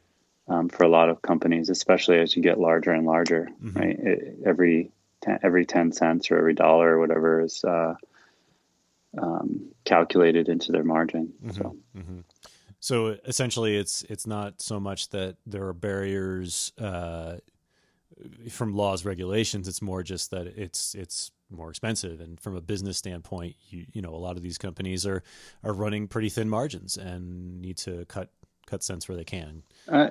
Um, 0.49 0.69
for 0.69 0.83
a 0.85 0.89
lot 0.89 1.09
of 1.09 1.23
companies, 1.23 1.71
especially 1.71 2.19
as 2.19 2.35
you 2.35 2.43
get 2.43 2.59
larger 2.59 2.91
and 2.91 3.07
larger, 3.07 3.49
mm-hmm. 3.63 3.79
right? 3.79 3.99
It, 3.99 4.39
every 4.45 4.91
ten, 5.21 5.39
every 5.43 5.65
ten 5.65 5.93
cents 5.93 6.31
or 6.31 6.39
every 6.39 6.55
dollar 6.55 6.97
or 6.97 6.99
whatever 6.99 7.41
is 7.41 7.63
uh, 7.65 7.95
um, 9.17 9.69
calculated 9.85 10.49
into 10.49 10.73
their 10.73 10.85
margin. 10.85 11.33
Mm-hmm. 11.45 11.57
So. 11.57 11.77
Mm-hmm. 11.97 12.21
So 12.83 13.19
essentially, 13.27 13.77
it's 13.77 14.03
it's 14.05 14.27
not 14.27 14.63
so 14.63 14.81
much 14.81 15.11
that 15.11 15.37
there 15.47 15.67
are 15.67 15.75
barriers 15.75 16.73
uh, 16.81 17.37
from 18.49 18.75
laws 18.75 19.05
regulations. 19.05 19.69
It's 19.69 19.83
more 19.83 20.03
just 20.03 20.31
that 20.31 20.47
it's 20.47 20.95
it's 20.95 21.31
more 21.51 21.71
expensive. 21.71 22.21
And 22.21 22.41
from 22.41 22.57
a 22.57 22.61
business 22.61 22.99
standpoint, 22.99 23.57
you 23.69 23.87
you 23.93 24.03
know 24.03 24.15
a 24.15 24.17
lot 24.17 24.37
of 24.37 24.43
these 24.43 24.59
companies 24.59 25.07
are 25.07 25.23
are 25.65 25.73
running 25.73 26.09
pretty 26.09 26.29
thin 26.29 26.49
margins 26.49 26.97
and 26.97 27.61
need 27.61 27.77
to 27.79 28.05
cut 28.07 28.31
cut 28.67 28.83
cents 28.83 29.09
where 29.09 29.17
they 29.17 29.25
can. 29.25 29.63
Uh, 29.89 30.09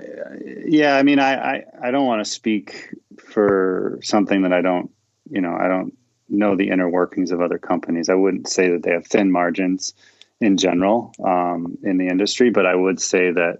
yeah, 0.65 0.97
I 0.97 1.03
mean, 1.03 1.19
I, 1.19 1.35
I, 1.35 1.63
I 1.81 1.91
don't 1.91 2.05
want 2.05 2.23
to 2.23 2.29
speak 2.29 2.93
for 3.17 3.99
something 4.03 4.41
that 4.41 4.53
I 4.53 4.61
don't 4.61 4.91
you 5.29 5.41
know 5.41 5.55
I 5.59 5.67
don't 5.67 5.93
know 6.27 6.55
the 6.55 6.69
inner 6.69 6.89
workings 6.89 7.31
of 7.31 7.41
other 7.41 7.57
companies. 7.57 8.09
I 8.09 8.15
wouldn't 8.15 8.47
say 8.47 8.69
that 8.69 8.83
they 8.83 8.91
have 8.91 9.07
thin 9.07 9.31
margins 9.31 9.93
in 10.39 10.57
general 10.57 11.13
um, 11.23 11.77
in 11.83 11.97
the 11.97 12.07
industry, 12.07 12.49
but 12.49 12.65
I 12.65 12.75
would 12.75 13.01
say 13.01 13.31
that 13.31 13.59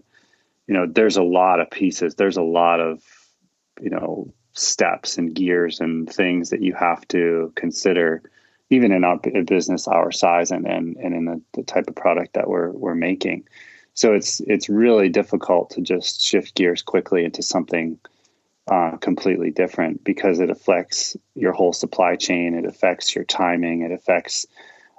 you 0.68 0.74
know 0.74 0.86
there's 0.88 1.18
a 1.18 1.24
lot 1.24 1.60
of 1.60 1.72
pieces. 1.72 2.16
There's 2.16 2.38
a 2.38 2.44
lot 2.44 2.80
of 2.80 3.02
you 3.82 3.90
know 3.90 4.34
steps 4.54 5.18
and 5.18 5.34
gears 5.34 5.80
and 5.80 6.12
things 6.12 6.50
that 6.50 6.62
you 6.62 6.74
have 6.74 7.08
to 7.08 7.52
consider 7.56 8.22
even 8.70 8.92
in 8.92 9.04
our 9.04 9.20
business 9.46 9.88
our 9.88 10.12
size 10.12 10.52
and 10.52 10.68
and, 10.68 10.96
and 10.98 11.16
in 11.16 11.26
the, 11.26 11.42
the 11.54 11.64
type 11.64 11.88
of 11.88 11.96
product 11.96 12.34
that 12.34 12.48
we're 12.48 12.72
we're 12.72 12.96
making. 12.96 13.48
So 13.94 14.14
it's 14.14 14.40
it's 14.42 14.70
really 14.70 15.10
difficult 15.10 15.72
to 15.72 15.82
just 15.82 16.22
shift 16.22 16.56
gears 16.56 16.82
quickly 16.82 17.26
into 17.26 17.42
something 17.42 18.00
uh, 18.70 18.98
completely 18.98 19.50
different 19.50 20.04
because 20.04 20.40
it 20.40 20.50
affects 20.50 21.18
your 21.34 21.52
whole 21.54 21.74
supply 21.74 22.16
chain 22.16 22.54
it 22.54 22.66
affects 22.66 23.16
your 23.16 23.24
timing 23.24 23.82
it 23.82 23.92
affects 23.92 24.46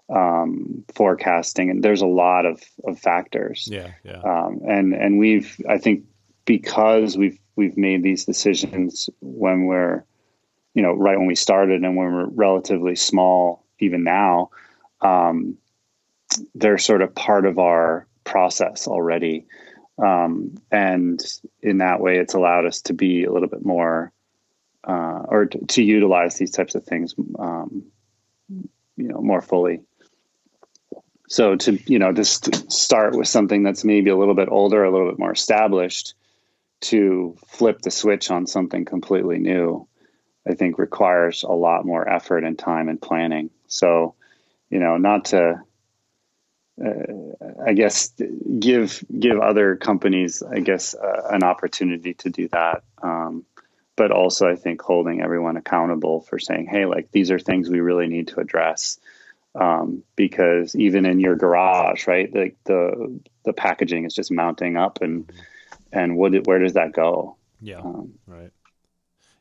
um, 0.09 0.85
forecasting 0.93 1.71
and 1.71 1.85
there's 1.85 2.03
a 2.03 2.07
lot 2.07 2.47
of, 2.47 2.61
of 2.85 2.99
factors. 2.99 3.69
Yeah 3.71 3.93
yeah. 4.03 4.21
Um, 4.23 4.61
and 4.67 4.93
and 4.93 5.19
we've 5.21 5.57
i 5.69 5.79
think 5.79 6.05
because 6.45 7.17
we've 7.17 7.39
we've 7.57 7.77
made 7.77 8.03
these 8.03 8.25
decisions 8.25 9.11
when 9.21 9.67
we're, 9.67 10.05
you 10.75 10.83
know, 10.83 10.93
right 10.93 11.19
when 11.19 11.27
we 11.27 11.35
started 11.35 11.83
and 11.83 11.97
when 11.97 12.13
we're 12.13 12.27
relatively 12.27 12.97
small, 12.97 13.65
even 13.79 14.03
now, 14.03 14.51
um, 15.01 15.59
they're 16.55 16.79
sort 16.79 17.03
of 17.03 17.15
part 17.15 17.45
of 17.45 17.59
our 17.59 18.07
process 18.25 18.87
already. 18.87 19.47
Um, 19.99 20.57
and 20.71 21.21
in 21.63 21.79
that 21.79 22.01
way, 22.01 22.17
it's 22.17 22.35
allowed 22.35 22.65
us 22.65 22.81
to 22.83 22.95
be 22.95 23.25
a 23.25 23.33
little 23.33 23.49
bit 23.49 23.65
more, 23.65 24.13
uh, 24.85 25.23
or 25.29 25.47
to, 25.47 25.59
to, 25.67 25.83
utilize 25.83 26.37
these 26.37 26.53
types 26.53 26.75
of 26.75 26.85
things, 26.85 27.15
um, 27.39 27.85
you 28.49 29.09
know, 29.09 29.21
more 29.21 29.43
fully. 29.43 29.83
So 31.29 31.57
to 31.57 31.79
you 31.87 31.99
know, 31.99 32.13
just 32.13 32.73
start 32.73 33.15
with 33.15 33.29
something 33.29 33.63
that's 33.63 33.85
maybe 33.85 34.09
a 34.09 34.17
little 34.17 34.35
bit 34.35 34.49
older, 34.51 34.83
a 34.83 34.91
little 34.91 35.11
bit 35.11 35.19
more 35.19 35.33
established, 35.33 36.15
to 36.81 37.37
flip 37.47 37.81
the 37.83 37.91
switch 37.91 38.31
on 38.31 38.47
something 38.47 38.85
completely 38.85 39.39
new, 39.39 39.87
I 40.49 40.55
think 40.55 40.79
requires 40.79 41.43
a 41.43 41.53
lot 41.53 41.85
more 41.85 42.09
effort 42.09 42.45
and 42.45 42.59
time 42.59 42.89
and 42.89 43.01
planning. 43.01 43.51
So, 43.67 44.15
you 44.71 44.79
know, 44.79 44.97
not 44.97 45.27
to, 45.27 45.63
uh, 46.83 47.63
I 47.67 47.75
guess, 47.75 48.13
give 48.59 49.05
give 49.19 49.39
other 49.39 49.77
companies, 49.77 50.43
I 50.43 50.61
guess, 50.61 50.95
uh, 50.95 51.29
an 51.31 51.43
opportunity 51.43 52.15
to 52.15 52.31
do 52.31 52.49
that. 52.49 52.83
Um, 53.03 53.45
but 53.97 54.11
also, 54.11 54.49
I 54.49 54.57
think 54.57 54.81
holding 54.81 55.21
everyone 55.21 55.59
accountable 55.59 56.23
for 56.23 56.39
saying, 56.39 56.69
"Hey, 56.69 56.87
like 56.87 57.11
these 57.13 57.31
are 57.31 57.39
things 57.39 57.69
we 57.69 57.81
really 57.81 58.07
need 58.07 58.29
to 58.29 58.41
address." 58.41 58.99
Um, 59.55 60.05
because 60.17 60.75
even 60.77 61.05
in 61.05 61.21
your 61.21 61.37
garage, 61.37 62.07
right, 62.07 62.35
like 62.35 62.57
the 62.65 63.21
the 63.45 63.53
packaging 63.53 64.07
is 64.07 64.15
just 64.15 64.33
mounting 64.33 64.77
up 64.77 65.03
and 65.03 65.31
and 65.93 66.17
what 66.17 66.33
where 66.47 66.59
does 66.59 66.75
that 66.75 66.93
go? 66.93 67.37
Yeah, 67.61 67.81
um, 67.81 68.15
right. 68.27 68.51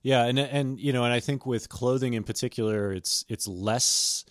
Yeah, 0.02 0.26
and 0.26 0.40
and 0.40 0.80
you 0.80 0.94
know, 0.94 1.04
and 1.04 1.14
I 1.14 1.20
think 1.20 1.46
with 1.46 1.70
clothing 1.70 2.14
in 2.14 2.24
particular, 2.24 2.94
it's 2.94 3.26
it's 3.28 3.48
less 3.48 4.26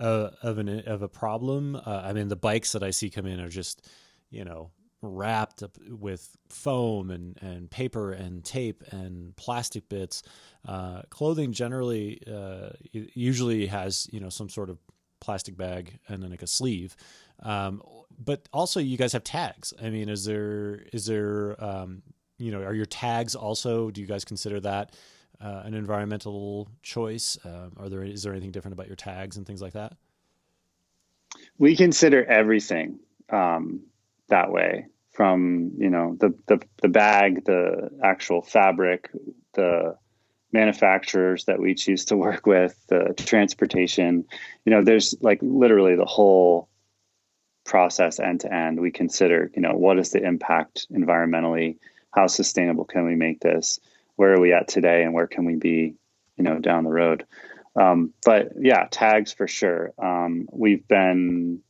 uh, 0.00 0.30
of 0.42 0.58
an 0.58 0.68
of 0.86 1.02
a 1.02 1.08
problem. 1.08 1.76
Uh, 1.76 2.02
I 2.04 2.12
mean, 2.12 2.28
the 2.28 2.36
bikes 2.36 2.72
that 2.72 2.82
I 2.82 2.90
see 2.90 3.10
come 3.10 3.26
in 3.26 3.40
are 3.40 3.48
just 3.48 3.86
you 4.30 4.44
know 4.44 4.70
wrapped 5.02 5.64
up 5.64 5.76
with 5.88 6.36
foam 6.48 7.10
and, 7.10 7.36
and 7.42 7.68
paper 7.68 8.12
and 8.12 8.44
tape 8.44 8.82
and 8.90 9.34
plastic 9.36 9.88
bits. 9.88 10.22
Uh, 10.66 11.02
clothing 11.10 11.52
generally 11.52 12.22
uh, 12.32 12.70
usually 12.92 13.66
has 13.66 14.08
you 14.12 14.20
know 14.20 14.28
some 14.28 14.48
sort 14.48 14.70
of 14.70 14.78
plastic 15.20 15.56
bag 15.56 15.98
and 16.08 16.22
then 16.22 16.30
like 16.30 16.42
a 16.42 16.46
sleeve. 16.46 16.96
Um, 17.42 17.82
but 18.24 18.48
also, 18.52 18.80
you 18.80 18.96
guys 18.96 19.12
have 19.12 19.24
tags. 19.24 19.72
I 19.82 19.90
mean, 19.90 20.08
is 20.08 20.24
there 20.24 20.80
is 20.92 21.06
there 21.06 21.62
um, 21.62 22.02
you 22.38 22.52
know 22.52 22.62
are 22.62 22.74
your 22.74 22.86
tags 22.86 23.34
also? 23.34 23.90
Do 23.90 24.00
you 24.00 24.06
guys 24.06 24.24
consider 24.24 24.60
that 24.60 24.94
uh, 25.40 25.62
an 25.64 25.74
environmental 25.74 26.68
choice? 26.82 27.36
Um, 27.44 27.72
are 27.76 27.88
there 27.88 28.02
is 28.02 28.22
there 28.22 28.32
anything 28.32 28.52
different 28.52 28.74
about 28.74 28.86
your 28.86 28.96
tags 28.96 29.36
and 29.36 29.46
things 29.46 29.60
like 29.62 29.72
that? 29.72 29.94
We 31.58 31.76
consider 31.76 32.24
everything 32.24 33.00
um, 33.30 33.86
that 34.28 34.52
way 34.52 34.86
from 35.12 35.72
you 35.78 35.90
know 35.90 36.16
the, 36.20 36.34
the 36.46 36.60
the 36.80 36.88
bag, 36.88 37.44
the 37.44 37.90
actual 38.02 38.42
fabric, 38.42 39.10
the 39.54 39.96
manufacturers 40.52 41.46
that 41.46 41.58
we 41.58 41.74
choose 41.74 42.04
to 42.06 42.16
work 42.16 42.46
with, 42.46 42.76
the 42.88 43.14
transportation. 43.16 44.24
You 44.64 44.70
know, 44.70 44.84
there's 44.84 45.14
like 45.20 45.38
literally 45.42 45.96
the 45.96 46.04
whole 46.04 46.68
process 47.64 48.18
end 48.18 48.40
to 48.40 48.52
end. 48.52 48.80
We 48.80 48.90
consider, 48.90 49.50
you 49.54 49.62
know, 49.62 49.74
what 49.74 49.98
is 49.98 50.10
the 50.10 50.22
impact 50.22 50.86
environmentally? 50.90 51.78
How 52.10 52.26
sustainable 52.26 52.84
can 52.84 53.04
we 53.04 53.14
make 53.14 53.40
this? 53.40 53.80
Where 54.16 54.34
are 54.34 54.40
we 54.40 54.52
at 54.52 54.68
today, 54.68 55.02
and 55.04 55.14
where 55.14 55.26
can 55.26 55.44
we 55.44 55.56
be, 55.56 55.94
you 56.36 56.44
know, 56.44 56.58
down 56.58 56.84
the 56.84 56.90
road? 56.90 57.24
Um, 57.74 58.12
but 58.24 58.52
yeah, 58.58 58.86
tags 58.90 59.32
for 59.32 59.48
sure. 59.48 59.92
Um, 59.98 60.48
we've 60.52 60.86
been 60.86 61.60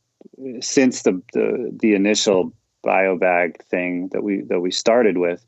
since 0.59 1.03
the, 1.03 1.21
the 1.33 1.71
the 1.79 1.95
initial 1.95 2.53
biobag 2.85 3.61
thing 3.63 4.09
that 4.09 4.23
we 4.23 4.41
that 4.41 4.59
we 4.59 4.71
started 4.71 5.17
with. 5.17 5.45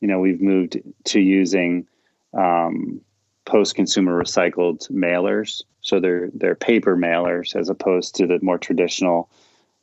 You 0.00 0.08
know, 0.08 0.20
we've 0.20 0.40
moved 0.40 0.78
to 1.04 1.20
using 1.20 1.86
um, 2.32 3.00
post-consumer 3.44 4.12
recycled 4.22 4.90
mailers. 4.90 5.62
So 5.80 6.00
they're 6.00 6.30
they're 6.32 6.54
paper 6.54 6.96
mailers 6.96 7.54
as 7.54 7.68
opposed 7.68 8.14
to 8.16 8.26
the 8.26 8.38
more 8.40 8.58
traditional 8.58 9.28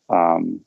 um, 0.10 0.62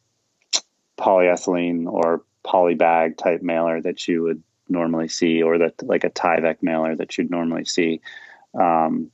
polyethylene 0.99 1.87
or 1.87 2.23
polybag 2.45 3.16
type 3.16 3.42
mailer 3.42 3.80
that 3.80 4.09
you 4.09 4.23
would 4.23 4.42
normally 4.68 5.09
see, 5.09 5.42
or 5.42 5.59
that 5.59 5.83
like 5.83 6.04
a 6.04 6.11
Tyvek 6.11 6.59
mailer 6.62 6.95
that 6.97 7.16
you'd 7.16 7.30
normally 7.30 7.64
see. 7.64 8.00
Um, 8.59 9.11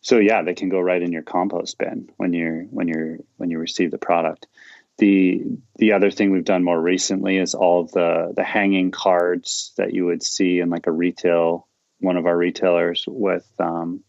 so 0.00 0.18
yeah, 0.18 0.42
they 0.42 0.54
can 0.54 0.68
go 0.68 0.80
right 0.80 1.02
in 1.02 1.12
your 1.12 1.22
compost 1.22 1.78
bin 1.78 2.10
when 2.16 2.32
you're 2.32 2.62
when 2.64 2.88
you're 2.88 3.18
when 3.36 3.50
you 3.50 3.58
receive 3.58 3.90
the 3.90 3.98
product. 3.98 4.46
The 4.98 5.42
the 5.76 5.92
other 5.92 6.10
thing 6.10 6.30
we've 6.30 6.44
done 6.44 6.64
more 6.64 6.80
recently 6.80 7.36
is 7.36 7.54
all 7.54 7.84
the 7.84 8.32
the 8.34 8.44
hanging 8.44 8.90
cards 8.90 9.72
that 9.76 9.92
you 9.92 10.06
would 10.06 10.22
see 10.22 10.60
in 10.60 10.70
like 10.70 10.86
a 10.86 10.92
retail 10.92 11.66
one 12.00 12.16
of 12.16 12.26
our 12.26 12.36
retailers 12.36 13.04
with 13.06 13.46
um, 13.58 14.02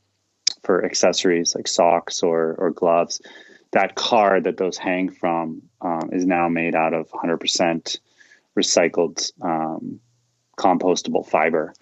for 0.64 0.86
accessories 0.86 1.56
like 1.56 1.68
socks 1.68 2.24
or 2.24 2.56
or 2.58 2.72
gloves. 2.72 3.22
That 3.72 3.96
card 3.96 4.44
that 4.44 4.58
those 4.58 4.78
hang 4.78 5.10
from 5.10 5.64
um, 5.82 6.10
is 6.12 6.26
now 6.26 6.50
made 6.50 6.76
out 6.76 6.94
of 6.94 7.10
100% 7.12 8.00
recycled 8.58 9.32
um, 9.42 10.00
compostable 10.58 11.26
fiber. 11.26 11.74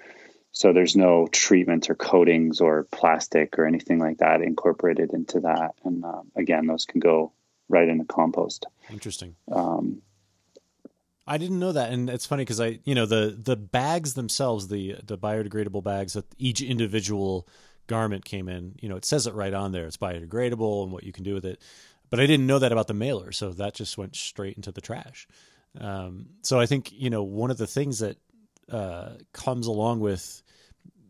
So 0.51 0.74
there's 0.74 0.96
no 0.96 1.27
treatments 1.27 1.89
or 1.89 1.96
coatings 1.96 2.60
or 2.60 2.88
plastic 2.91 3.58
or 3.58 3.65
anything 3.65 4.00
like 4.00 4.17
that 4.17 4.41
incorporated 4.41 5.13
into 5.13 5.39
that. 5.41 5.75
And 5.84 6.03
uh, 6.03 6.22
again, 6.36 6.67
those 6.67 6.86
can 6.86 7.00
go 7.00 7.31
right 7.69 7.88
in 7.88 7.98
the 7.98 8.05
compost. 8.05 8.65
Interesting. 8.89 9.36
Um, 9.51 10.01
I 11.27 11.38
didn't 11.38 11.60
know 11.60 11.72
that, 11.72 11.93
and 11.93 12.10
it's 12.10 12.25
funny 12.25 12.41
because 12.41 12.60
I, 12.60 12.79
you 12.86 12.96
know, 12.96 13.05
the 13.05 13.38
the 13.39 13.55
bags 13.55 14.15
themselves, 14.15 14.67
the 14.67 14.96
the 15.03 15.15
biodegradable 15.15 15.84
bags 15.84 16.13
that 16.13 16.25
each 16.39 16.60
individual 16.60 17.48
garment 17.89 18.24
came 18.24 18.48
in. 18.48 18.75
You 18.79 18.88
know, 18.88 18.96
it 18.96 19.03
says 19.03 19.27
it 19.27 19.34
right 19.34 19.53
on 19.53 19.74
there. 19.74 19.86
It's 19.86 19.98
biodegradable 19.98 20.84
and 20.84 20.93
what 20.93 21.03
you 21.03 21.12
can 21.12 21.25
do 21.25 21.34
with 21.34 21.43
it. 21.43 21.62
But 22.10 22.22
I 22.22 22.25
didn't 22.25 22.48
know 22.48 22.60
that 22.60 22.72
about 22.72 22.88
the 22.88 22.93
mailer, 22.93 23.34
so 23.34 23.51
that 23.51 23.75
just 23.75 23.98
went 23.98 24.15
straight 24.15 24.55
into 24.55 24.72
the 24.72 24.81
trash. 24.81 25.27
Um, 25.79 26.27
so 26.41 26.60
I 26.60 26.65
think 26.65 26.91
you 26.91 27.10
know 27.10 27.24
one 27.24 27.51
of 27.51 27.58
the 27.58 27.67
things 27.67 28.00
that 28.00 28.17
uh, 28.72 29.10
comes 29.34 29.67
along 29.67 29.99
with 29.99 30.41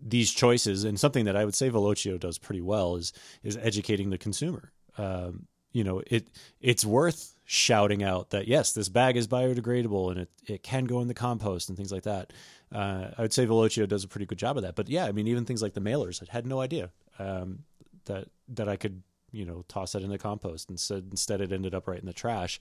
these 0.01 0.31
choices, 0.31 0.83
and 0.83 0.99
something 0.99 1.25
that 1.25 1.35
I 1.35 1.45
would 1.45 1.55
say 1.55 1.69
Velocio 1.69 2.19
does 2.19 2.37
pretty 2.37 2.61
well, 2.61 2.95
is 2.95 3.13
is 3.43 3.55
educating 3.57 4.09
the 4.09 4.17
consumer. 4.17 4.71
Um, 4.97 5.47
you 5.71 5.83
know, 5.83 6.01
it 6.07 6.27
it's 6.59 6.83
worth 6.83 7.35
shouting 7.45 8.03
out 8.03 8.31
that 8.31 8.47
yes, 8.47 8.73
this 8.73 8.89
bag 8.89 9.17
is 9.17 9.27
biodegradable 9.27 10.11
and 10.11 10.19
it, 10.21 10.29
it 10.45 10.63
can 10.63 10.85
go 10.85 11.01
in 11.01 11.07
the 11.07 11.13
compost 11.13 11.69
and 11.69 11.77
things 11.77 11.91
like 11.91 12.03
that. 12.03 12.31
Uh, 12.71 13.07
I 13.17 13.21
would 13.21 13.33
say 13.33 13.45
Velocio 13.45 13.87
does 13.87 14.03
a 14.03 14.07
pretty 14.07 14.25
good 14.25 14.37
job 14.37 14.57
of 14.57 14.63
that. 14.63 14.75
But 14.75 14.89
yeah, 14.89 15.05
I 15.05 15.11
mean, 15.11 15.27
even 15.27 15.45
things 15.45 15.61
like 15.61 15.73
the 15.73 15.81
mailers, 15.81 16.21
I 16.21 16.31
had 16.31 16.45
no 16.45 16.61
idea 16.61 16.91
um, 17.17 17.63
that 18.05 18.27
that 18.49 18.69
I 18.69 18.75
could 18.75 19.01
you 19.31 19.45
know 19.45 19.63
toss 19.67 19.93
that 19.93 20.03
in 20.03 20.09
the 20.09 20.17
compost. 20.17 20.69
Instead, 20.69 21.07
instead 21.11 21.41
it 21.41 21.51
ended 21.51 21.73
up 21.73 21.87
right 21.87 21.99
in 21.99 22.05
the 22.05 22.13
trash. 22.13 22.59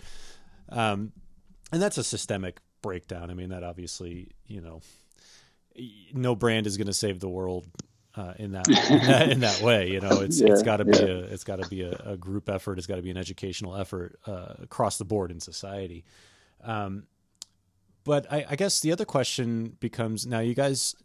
Um, 0.71 1.13
and 1.73 1.83
that's 1.83 1.99
a 1.99 2.05
systemic 2.05 2.61
breakdown. 2.81 3.31
I 3.31 3.35
mean, 3.35 3.51
that 3.51 3.63
obviously 3.63 4.33
you 4.47 4.61
know 4.61 4.81
no 6.13 6.35
brand 6.35 6.67
is 6.67 6.77
going 6.77 6.87
to 6.87 6.93
save 6.93 7.21
the 7.21 7.29
world 7.29 7.67
uh, 8.17 8.35
in, 8.39 8.53
that, 8.53 8.69
in, 8.69 9.07
that, 9.07 9.31
in 9.31 9.41
that 9.41 9.61
way. 9.63 9.91
You 9.91 10.01
know, 10.01 10.21
it's 10.21 10.41
yeah, 10.41 10.53
it's 10.53 10.63
got 10.63 10.79
to 10.79 10.85
be 10.85 10.99
yeah. 10.99 11.05
a 11.05 11.19
it's 11.19 11.45
got 11.45 11.63
to 11.63 11.69
be 11.69 11.83
a, 11.83 11.93
a, 12.05 12.17
group 12.17 12.49
effort. 12.49 12.79
It's 12.79 12.87
got 12.87 12.97
to 12.97 13.03
be 13.03 13.11
an 13.11 13.17
educational 13.17 13.77
effort 13.77 14.19
uh, 14.27 14.55
across 14.63 14.99
the 14.99 15.05
board 15.05 15.31
in 15.31 15.41
society. 15.41 16.05
Um, 16.65 17.05
but 18.09 18.27
I, 18.33 18.47
I, 18.49 18.57
guess 18.57 18.81
the 18.81 18.91
other 18.91 19.05
question 19.05 19.77
becomes: 19.81 20.27
now 20.27 20.41
you 20.41 20.55
guys 20.55 20.97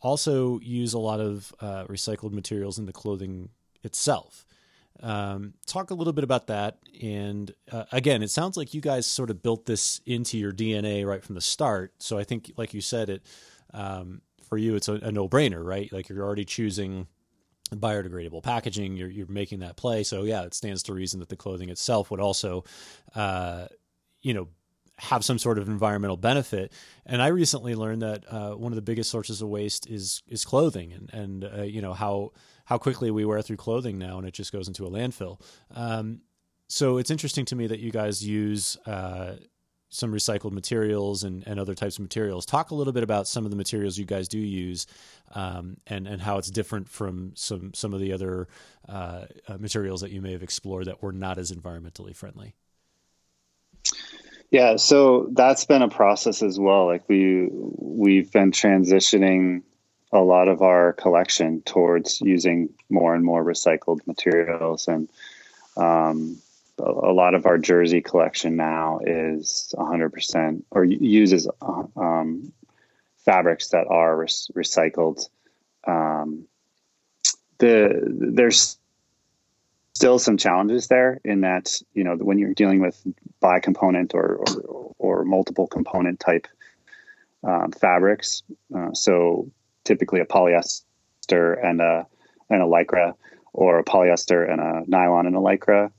also 0.00 0.60
use 0.60 0.94
a 0.94 1.00
lot 1.00 1.18
of 1.18 1.52
uh, 1.60 1.84
recycled 1.86 2.30
materials 2.30 2.78
in 2.78 2.86
the 2.86 2.92
clothing 2.92 3.48
itself. 3.82 4.46
Um, 5.02 5.54
talk 5.66 5.90
a 5.90 5.94
little 5.94 6.12
bit 6.12 6.22
about 6.22 6.46
that. 6.46 6.78
And 7.02 7.52
uh, 7.72 7.86
again, 7.90 8.22
it 8.22 8.30
sounds 8.30 8.56
like 8.56 8.72
you 8.72 8.80
guys 8.80 9.04
sort 9.04 9.30
of 9.30 9.42
built 9.42 9.66
this 9.66 10.00
into 10.06 10.38
your 10.38 10.52
DNA 10.52 11.04
right 11.04 11.24
from 11.24 11.34
the 11.34 11.40
start. 11.40 11.92
So 11.98 12.18
I 12.18 12.22
think, 12.22 12.52
like 12.56 12.72
you 12.72 12.80
said, 12.80 13.08
it 13.08 13.26
um, 13.72 14.22
for 14.48 14.56
you 14.56 14.76
it's 14.76 14.86
a, 14.86 14.94
a 14.94 15.10
no 15.10 15.28
brainer, 15.28 15.64
right? 15.64 15.92
Like 15.92 16.08
you're 16.08 16.24
already 16.24 16.44
choosing 16.44 17.08
biodegradable 17.72 18.44
packaging. 18.44 18.96
You're 18.96 19.10
you're 19.10 19.26
making 19.26 19.58
that 19.58 19.74
play. 19.74 20.04
So 20.04 20.22
yeah, 20.22 20.44
it 20.44 20.54
stands 20.54 20.84
to 20.84 20.94
reason 20.94 21.18
that 21.18 21.30
the 21.30 21.36
clothing 21.36 21.70
itself 21.70 22.12
would 22.12 22.20
also, 22.20 22.62
uh, 23.16 23.66
you 24.22 24.34
know, 24.34 24.46
have 24.98 25.24
some 25.24 25.38
sort 25.38 25.58
of 25.58 25.68
environmental 25.68 26.16
benefit. 26.16 26.72
And 27.04 27.20
I 27.20 27.28
recently 27.28 27.74
learned 27.74 28.02
that 28.02 28.24
uh, 28.32 28.52
one 28.52 28.72
of 28.72 28.76
the 28.76 28.82
biggest 28.82 29.10
sources 29.10 29.42
of 29.42 29.48
waste 29.48 29.88
is 29.88 30.22
is 30.28 30.44
clothing, 30.44 30.92
and 30.92 31.10
and 31.12 31.44
uh, 31.44 31.62
you 31.62 31.82
know 31.82 31.94
how 31.94 32.32
how 32.64 32.78
quickly 32.78 33.10
we 33.10 33.24
wear 33.24 33.42
through 33.42 33.56
clothing 33.56 33.98
now, 33.98 34.18
and 34.18 34.26
it 34.26 34.34
just 34.34 34.52
goes 34.52 34.68
into 34.68 34.86
a 34.86 34.90
landfill. 34.90 35.40
Um, 35.74 36.20
so 36.68 36.98
it's 36.98 37.10
interesting 37.10 37.44
to 37.46 37.56
me 37.56 37.66
that 37.66 37.80
you 37.80 37.90
guys 37.90 38.26
use 38.26 38.76
uh, 38.86 39.34
some 39.94 40.12
recycled 40.12 40.50
materials 40.50 41.22
and, 41.22 41.46
and 41.46 41.60
other 41.60 41.74
types 41.74 41.98
of 41.98 42.02
materials. 42.02 42.44
Talk 42.44 42.70
a 42.70 42.74
little 42.74 42.92
bit 42.92 43.04
about 43.04 43.28
some 43.28 43.44
of 43.44 43.50
the 43.50 43.56
materials 43.56 43.96
you 43.96 44.04
guys 44.04 44.26
do 44.26 44.38
use 44.38 44.86
um, 45.34 45.76
and, 45.86 46.08
and 46.08 46.20
how 46.20 46.38
it's 46.38 46.50
different 46.50 46.88
from 46.88 47.32
some, 47.36 47.72
some 47.74 47.94
of 47.94 48.00
the 48.00 48.12
other 48.12 48.48
uh, 48.88 49.26
uh, 49.46 49.56
materials 49.58 50.00
that 50.00 50.10
you 50.10 50.20
may 50.20 50.32
have 50.32 50.42
explored 50.42 50.86
that 50.86 51.00
were 51.00 51.12
not 51.12 51.38
as 51.38 51.52
environmentally 51.52 52.14
friendly. 52.16 52.54
Yeah, 54.50 54.76
so 54.76 55.28
that's 55.32 55.64
been 55.64 55.82
a 55.82 55.88
process 55.88 56.42
as 56.42 56.58
well. 56.58 56.86
Like 56.86 57.08
we 57.08 57.48
we've 57.50 58.30
been 58.30 58.52
transitioning 58.52 59.62
a 60.12 60.20
lot 60.20 60.48
of 60.48 60.62
our 60.62 60.92
collection 60.92 61.60
towards 61.62 62.20
using 62.20 62.68
more 62.88 63.14
and 63.14 63.24
more 63.24 63.44
recycled 63.44 64.06
materials 64.06 64.86
and 64.86 65.10
um, 65.76 66.40
a 66.78 67.12
lot 67.12 67.34
of 67.34 67.46
our 67.46 67.58
jersey 67.58 68.00
collection 68.00 68.56
now 68.56 69.00
is 69.04 69.74
100% 69.76 70.62
or 70.70 70.84
uses 70.84 71.48
um, 71.96 72.52
fabrics 73.24 73.68
that 73.68 73.86
are 73.88 74.16
re- 74.16 74.26
recycled. 74.26 75.28
Um, 75.86 76.46
the 77.58 78.02
there's 78.06 78.78
still 79.94 80.18
some 80.18 80.36
challenges 80.36 80.88
there 80.88 81.20
in 81.24 81.42
that 81.42 81.80
you 81.92 82.02
know 82.02 82.16
when 82.16 82.38
you're 82.38 82.54
dealing 82.54 82.80
with 82.80 83.00
bi-component 83.48 84.14
or 84.14 84.28
or, 84.44 84.94
or 85.06 85.24
multiple 85.36 85.66
component 85.76 86.18
type 86.28 86.46
um, 87.50 87.70
fabrics. 87.72 88.42
Uh, 88.76 88.92
so 88.92 89.50
typically 89.84 90.20
a 90.20 90.30
polyester 90.34 91.48
and 91.68 91.80
a 91.80 92.06
and 92.50 92.60
a 92.62 92.68
lycra, 92.74 93.14
or 93.52 93.78
a 93.78 93.84
polyester 93.84 94.40
and 94.50 94.60
a 94.60 94.72
nylon 94.86 95.26
and 95.26 95.36
a 95.36 95.44
lycra 95.48 95.90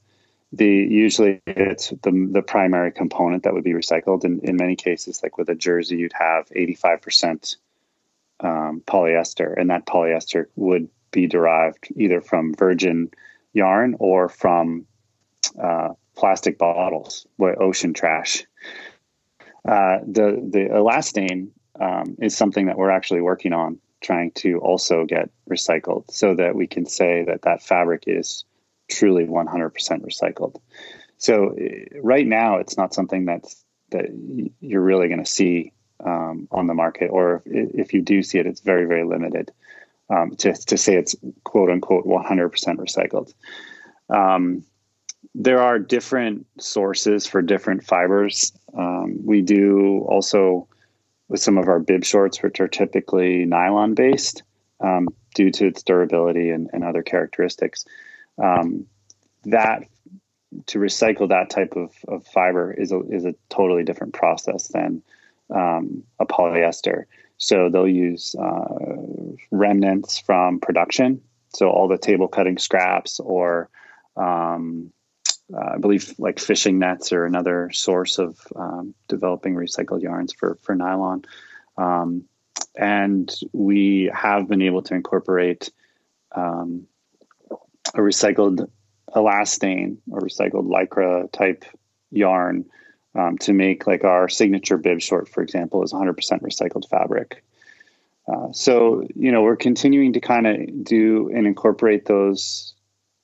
the 0.55 0.67
usually 0.67 1.41
it's 1.45 1.89
the 1.89 2.29
the 2.31 2.41
primary 2.41 2.91
component 2.91 3.43
that 3.43 3.53
would 3.53 3.63
be 3.63 3.73
recycled. 3.73 4.23
In 4.23 4.39
in 4.41 4.55
many 4.55 4.75
cases, 4.75 5.21
like 5.21 5.37
with 5.37 5.49
a 5.49 5.55
jersey, 5.55 5.97
you'd 5.97 6.13
have 6.13 6.47
eighty 6.55 6.75
five 6.75 7.01
percent 7.01 7.57
um, 8.39 8.81
polyester, 8.85 9.53
and 9.59 9.69
that 9.69 9.85
polyester 9.85 10.45
would 10.55 10.87
be 11.11 11.27
derived 11.27 11.87
either 11.95 12.21
from 12.21 12.53
virgin 12.53 13.09
yarn 13.53 13.95
or 13.99 14.29
from 14.29 14.85
uh, 15.61 15.89
plastic 16.15 16.57
bottles, 16.57 17.27
ocean 17.39 17.93
trash. 17.93 18.45
Uh, 19.67 19.99
the 20.05 20.47
the 20.51 20.67
elastane 20.71 21.49
um, 21.79 22.15
is 22.21 22.35
something 22.35 22.67
that 22.67 22.77
we're 22.77 22.91
actually 22.91 23.21
working 23.21 23.53
on, 23.53 23.79
trying 24.01 24.31
to 24.31 24.59
also 24.59 25.05
get 25.05 25.29
recycled, 25.49 26.09
so 26.11 26.35
that 26.35 26.55
we 26.55 26.67
can 26.67 26.85
say 26.85 27.23
that 27.25 27.41
that 27.43 27.63
fabric 27.63 28.03
is 28.07 28.45
truly 28.89 29.25
100% 29.25 29.71
recycled. 30.01 30.55
So 31.17 31.55
right 32.01 32.27
now, 32.27 32.57
it's 32.57 32.77
not 32.77 32.93
something 32.93 33.25
that's 33.25 33.63
that 33.91 34.05
you're 34.59 34.81
really 34.81 35.07
going 35.07 35.23
to 35.23 35.29
see 35.29 35.71
um, 36.03 36.47
on 36.51 36.67
the 36.67 36.73
market, 36.73 37.07
or 37.07 37.41
if, 37.45 37.69
if, 37.73 37.93
you 37.93 38.01
do 38.01 38.21
see 38.21 38.37
it, 38.37 38.45
it's 38.45 38.61
very 38.61 38.85
very 38.85 39.05
limited. 39.05 39.51
Um, 40.09 40.35
to 40.37 40.53
to 40.53 40.77
say 40.77 40.95
it's 40.95 41.15
quote 41.43 41.71
unquote 41.71 42.05
100% 42.05 42.51
recycled. 42.77 43.33
Um, 44.09 44.63
there 45.37 45.61
are 45.61 45.77
different 45.77 46.47
sources 46.59 47.27
for 47.27 47.41
different 47.41 47.83
fibers. 47.83 48.53
Um, 48.75 49.19
we 49.23 49.41
do 49.41 50.05
also 50.07 50.67
with 51.27 51.41
some 51.41 51.57
of 51.57 51.67
our 51.67 51.79
bib 51.79 52.05
shorts, 52.05 52.41
which 52.41 52.61
are 52.61 52.69
typically 52.69 53.43
nylon 53.45 53.95
based 53.95 54.43
um, 54.79 55.09
due 55.33 55.51
to 55.51 55.67
its 55.67 55.83
durability 55.83 56.51
and, 56.51 56.69
and 56.71 56.85
other 56.85 57.03
characteristics. 57.03 57.85
Um, 58.41 58.85
that 59.43 59.83
to 60.67 60.79
recycle 60.79 61.27
that 61.27 61.49
type 61.49 61.75
of, 61.75 61.91
of 62.07 62.25
fiber 62.27 62.71
is 62.71 62.93
a, 62.93 63.01
is 63.09 63.25
a 63.25 63.35
totally 63.49 63.83
different 63.83 64.13
process 64.13 64.69
than 64.69 65.03
um, 65.53 66.03
a 66.17 66.25
polyester. 66.25 67.03
So 67.37 67.69
they'll 67.69 67.89
use 67.89 68.35
uh, 68.35 68.73
remnants 69.51 70.17
from 70.17 70.61
production, 70.61 71.21
so 71.49 71.69
all 71.69 71.89
the 71.89 71.97
table 71.97 72.29
cutting 72.29 72.57
scraps 72.57 73.19
or 73.19 73.69
um, 74.15 74.93
uh, 75.53 75.73
I 75.75 75.77
believe 75.77 76.15
like 76.17 76.39
fishing 76.39 76.79
nets 76.79 77.11
are 77.13 77.25
another 77.25 77.71
source 77.71 78.17
of 78.17 78.39
um, 78.55 78.95
developing 79.07 79.55
recycled 79.55 80.01
yarns 80.01 80.33
for 80.33 80.57
for 80.61 80.75
nylon. 80.75 81.25
Um, 81.77 82.25
and 82.75 83.33
we 83.53 84.11
have 84.13 84.47
been 84.47 84.61
able 84.61 84.81
to 84.83 84.95
incorporate 84.95 85.71
um, 86.33 86.87
a 87.93 87.99
recycled 87.99 88.69
elastane 89.15 89.97
or 90.11 90.21
recycled 90.21 90.67
lycra 90.69 91.31
type 91.31 91.63
yarn 92.11 92.65
um, 93.13 93.37
to 93.37 93.53
make 93.53 93.87
like 93.87 94.03
our 94.03 94.27
signature 94.27 94.77
bib 94.77 95.01
short, 95.01 95.29
for 95.29 95.41
example, 95.41 95.83
is 95.83 95.93
100% 95.93 96.15
recycled 96.41 96.89
fabric. 96.89 97.43
Uh, 98.27 98.51
so 98.51 99.07
you 99.15 99.31
know 99.31 99.43
we're 99.43 99.55
continuing 99.55 100.13
to 100.13 100.19
kind 100.19 100.47
of 100.47 100.83
do 100.83 101.29
and 101.33 101.45
incorporate 101.45 102.05
those 102.05 102.74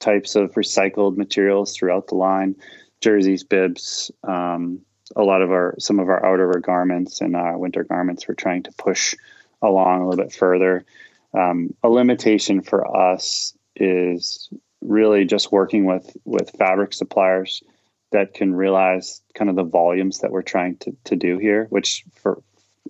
types 0.02 0.36
of 0.36 0.52
recycled 0.54 1.16
materials 1.16 1.76
throughout 1.76 2.08
the 2.08 2.16
line 2.16 2.56
jerseys 3.00 3.44
bibs 3.44 4.12
um, 4.24 4.82
a 5.16 5.24
lot 5.24 5.42
of 5.42 5.52
our 5.52 5.76
some 5.80 6.00
of 6.00 6.10
our 6.10 6.22
outerwear 6.22 6.62
garments 6.62 7.22
and 7.22 7.36
our 7.36 7.58
winter 7.58 7.84
garments 7.84 8.28
we're 8.28 8.36
trying 8.36 8.64
to 8.64 8.72
push 8.74 9.16
along 9.62 10.02
a 10.02 10.10
little 10.10 10.24
bit 10.24 10.34
further. 10.34 10.86
Um, 11.34 11.74
a 11.84 11.90
limitation 11.90 12.62
for 12.62 12.96
us 13.12 13.54
is 13.76 14.50
really 14.82 15.26
just 15.26 15.52
working 15.52 15.86
with 15.86 16.16
with 16.26 16.52
fabric 16.58 16.94
suppliers 16.94 17.64
that 18.12 18.34
can 18.34 18.54
realize 18.54 19.22
kind 19.34 19.50
of 19.50 19.56
the 19.56 19.64
volumes 19.64 20.20
that 20.20 20.32
we're 20.32 20.42
trying 20.42 20.76
to, 20.78 20.96
to 21.06 21.16
do 21.16 21.38
here 21.38 21.68
which 21.70 22.04
for 22.16 22.42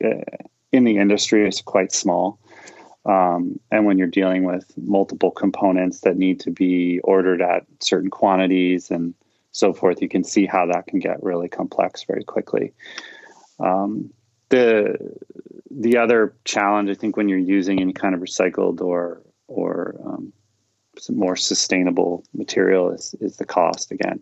uh, 0.03 0.23
in 0.71 0.85
the 0.85 0.97
industry 0.97 1.47
is 1.47 1.61
quite 1.61 1.91
small 1.91 2.39
um, 3.05 3.59
and 3.71 3.85
when 3.85 3.97
you're 3.97 4.07
dealing 4.07 4.43
with 4.43 4.71
multiple 4.77 5.31
components 5.31 6.01
that 6.01 6.17
need 6.17 6.39
to 6.41 6.51
be 6.51 6.99
ordered 7.03 7.41
at 7.41 7.65
certain 7.79 8.09
quantities 8.09 8.91
and 8.91 9.13
so 9.51 9.73
forth, 9.73 10.01
you 10.01 10.09
can 10.09 10.23
see 10.23 10.45
how 10.45 10.67
that 10.67 10.87
can 10.87 10.99
get 10.99 11.21
really 11.23 11.49
complex 11.49 12.03
very 12.03 12.23
quickly. 12.23 12.73
Um, 13.59 14.11
the 14.49 14.97
the 15.69 15.97
other 15.97 16.35
challenge, 16.45 16.89
I 16.89 16.93
think, 16.93 17.17
when 17.17 17.29
you're 17.29 17.39
using 17.39 17.81
any 17.81 17.93
kind 17.93 18.13
of 18.13 18.21
recycled 18.21 18.81
or 18.81 19.21
or 19.47 19.95
um, 20.05 20.33
more 21.09 21.35
sustainable 21.35 22.23
material 22.33 22.91
is 22.91 23.15
is 23.19 23.37
the 23.37 23.45
cost 23.45 23.91
again. 23.91 24.21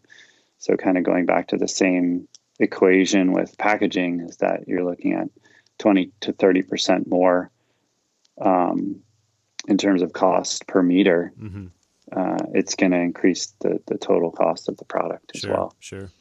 So, 0.59 0.75
kind 0.77 0.97
of 0.97 1.03
going 1.03 1.25
back 1.25 1.49
to 1.49 1.57
the 1.57 1.67
same 1.67 2.27
equation 2.59 3.33
with 3.33 3.57
packaging, 3.57 4.21
is 4.21 4.37
that 4.37 4.67
you're 4.67 4.83
looking 4.83 5.13
at 5.13 5.29
20 5.79 6.11
to 6.21 6.33
30 6.33 6.61
percent 6.63 7.07
more 7.09 7.51
um, 8.39 9.01
in 9.67 9.77
terms 9.77 10.01
of 10.01 10.13
cost 10.13 10.67
per 10.67 10.81
meter, 10.81 11.33
mm-hmm. 11.39 11.67
uh, 12.11 12.37
it's 12.53 12.75
going 12.75 12.91
to 12.91 12.99
increase 12.99 13.53
the, 13.59 13.81
the 13.87 13.97
total 13.97 14.31
cost 14.31 14.69
of 14.69 14.77
the 14.77 14.85
product 14.85 15.31
as 15.35 15.41
sure, 15.41 15.51
well. 15.51 15.75
Sure. 15.79 16.11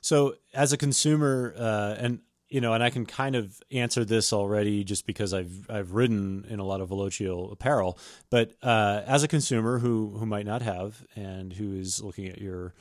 So 0.00 0.36
as 0.54 0.72
a 0.72 0.76
consumer, 0.76 1.54
uh, 1.56 1.96
and 1.98 2.20
you 2.48 2.60
know, 2.60 2.74
and 2.74 2.82
I 2.82 2.90
can 2.90 3.06
kind 3.06 3.34
of 3.34 3.60
answer 3.72 4.04
this 4.04 4.32
already 4.32 4.84
just 4.84 5.04
because 5.04 5.34
I've 5.34 5.68
I've 5.68 5.92
ridden 5.92 6.46
in 6.48 6.60
a 6.60 6.64
lot 6.64 6.80
of 6.80 6.90
Velocio 6.90 7.50
apparel. 7.52 7.98
But 8.30 8.52
uh, 8.62 9.02
as 9.04 9.24
a 9.24 9.28
consumer 9.28 9.78
who 9.78 10.16
who 10.16 10.26
might 10.26 10.46
not 10.46 10.62
have 10.62 11.04
and 11.16 11.52
who 11.52 11.74
is 11.74 12.02
looking 12.02 12.28
at 12.28 12.40
your 12.40 12.74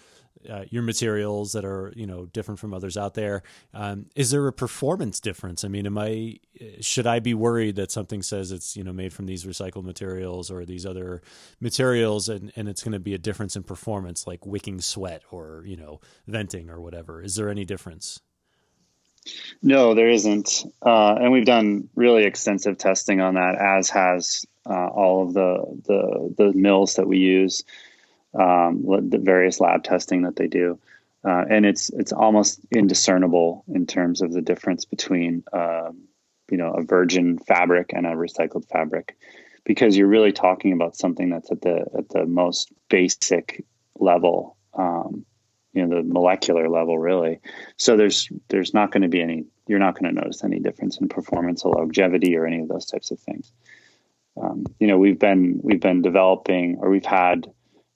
uh, 0.50 0.66
your 0.70 0.84
materials 0.84 1.54
that 1.54 1.66
are 1.66 1.94
you 1.96 2.06
know 2.06 2.26
different 2.28 2.60
from 2.60 2.74
others 2.74 2.98
out 2.98 3.14
there. 3.14 3.44
Um, 3.74 4.08
is 4.16 4.32
there 4.32 4.48
a 4.48 4.54
performance 4.54 5.20
difference? 5.20 5.64
I 5.64 5.68
mean, 5.68 5.86
am 5.86 5.98
I 5.98 6.40
should 6.82 7.08
I 7.08 7.20
be 7.20 7.34
worried 7.34 7.76
that 7.76 7.92
something 7.92 8.22
says 8.22 8.52
it's 8.52 8.76
you 8.76 8.84
know 8.84 8.94
made 8.94 9.14
from 9.14 9.26
these 9.26 9.46
recycled 9.46 9.84
materials 9.84 10.52
or 10.52 10.66
these 10.66 10.86
other 10.86 11.22
materials, 11.60 12.30
and, 12.30 12.52
and 12.56 12.68
it's 12.68 12.84
going 12.84 12.94
to 12.94 13.00
be 13.00 13.14
a 13.14 13.20
difference 13.20 13.56
in 13.56 13.64
performance, 13.64 14.28
like 14.28 14.46
wicking 14.46 14.82
sweat 14.82 15.24
or 15.32 15.64
you 15.66 15.76
know 15.76 16.00
venting 16.28 16.70
or 16.70 16.80
whatever? 16.80 17.22
Is 17.22 17.36
there 17.36 17.50
any 17.50 17.66
difference? 17.66 18.22
No, 19.64 19.96
there 19.96 20.10
isn't, 20.10 20.66
uh, 20.84 21.16
and 21.16 21.32
we've 21.32 21.46
done 21.46 21.90
really 21.96 22.26
extensive 22.26 22.78
testing 22.78 23.22
on 23.22 23.34
that, 23.34 23.56
as 23.56 23.90
has 23.90 24.46
uh, 24.70 24.88
all 24.88 25.24
of 25.24 25.34
the 25.34 25.64
the 25.86 26.36
the 26.38 26.54
mills 26.54 26.96
that 26.96 27.08
we 27.08 27.18
use 27.18 27.64
um, 28.36 28.84
the 29.10 29.18
various 29.18 29.60
lab 29.60 29.84
testing 29.84 30.24
that 30.24 30.36
they 30.36 30.48
do. 30.48 30.80
Uh, 31.24 31.44
and 31.50 31.66
it's 31.66 31.90
it's 31.90 32.12
almost 32.14 32.60
indiscernible 32.76 33.64
in 33.74 33.88
terms 33.88 34.22
of 34.22 34.32
the 34.32 34.42
difference 34.42 34.86
between 34.86 35.44
um, 35.54 36.04
you 36.52 36.58
know 36.58 36.72
a 36.74 36.84
virgin 36.84 37.40
fabric 37.40 37.94
and 37.94 38.06
a 38.06 38.12
recycled 38.12 38.68
fabric, 38.70 39.18
because 39.64 39.98
you're 39.98 40.08
really 40.08 40.32
talking 40.32 40.72
about 40.72 40.96
something 40.96 41.30
that's 41.30 41.52
at 41.52 41.62
the 41.62 41.86
at 41.98 42.10
the 42.10 42.26
most 42.28 42.72
basic 42.90 43.64
level, 43.98 44.56
um, 44.76 45.26
you 45.74 45.86
know, 45.86 45.96
the 45.96 46.04
molecular 46.04 46.70
level, 46.70 47.00
really. 47.00 47.40
So 47.78 47.98
there's 47.98 48.30
there's 48.50 48.74
not 48.74 48.92
going 48.92 49.04
to 49.04 49.10
be 49.10 49.22
any 49.22 49.46
you're 49.68 49.80
not 49.80 50.00
going 50.00 50.14
to 50.14 50.22
notice 50.22 50.44
any 50.44 50.60
difference 50.60 51.00
in 51.00 51.10
performance 51.10 51.64
or 51.64 51.74
longevity 51.74 52.36
or 52.38 52.46
any 52.46 52.60
of 52.60 52.68
those 52.68 52.86
types 52.86 53.10
of 53.10 53.20
things. 53.20 53.52
Um, 54.40 54.66
you 54.80 54.88
know, 54.88 54.98
we've 54.98 55.18
been 55.18 55.60
we've 55.64 55.82
been 55.82 56.02
developing 56.02 56.78
or 56.80 56.90
we've 56.90 57.06
had 57.06 57.52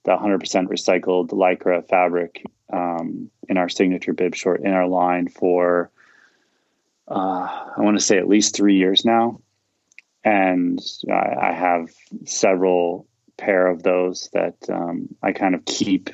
the 0.05 0.11
100% 0.11 0.41
recycled 0.67 1.29
lycra 1.29 1.87
fabric 1.87 2.43
um, 2.71 3.29
in 3.47 3.57
our 3.57 3.69
signature 3.69 4.13
bib 4.13 4.35
short 4.35 4.61
in 4.61 4.71
our 4.71 4.87
line 4.87 5.27
for 5.27 5.91
uh, 7.09 7.71
I 7.77 7.81
want 7.81 7.97
to 7.97 8.05
say 8.05 8.17
at 8.17 8.27
least 8.27 8.55
three 8.55 8.77
years 8.77 9.03
now, 9.03 9.41
and 10.23 10.79
I, 11.09 11.49
I 11.49 11.53
have 11.53 11.89
several 12.25 13.07
pair 13.35 13.67
of 13.67 13.81
those 13.81 14.29
that 14.33 14.55
um, 14.69 15.15
I 15.23 15.31
kind 15.31 15.55
of 15.55 15.65
keep 15.65 16.11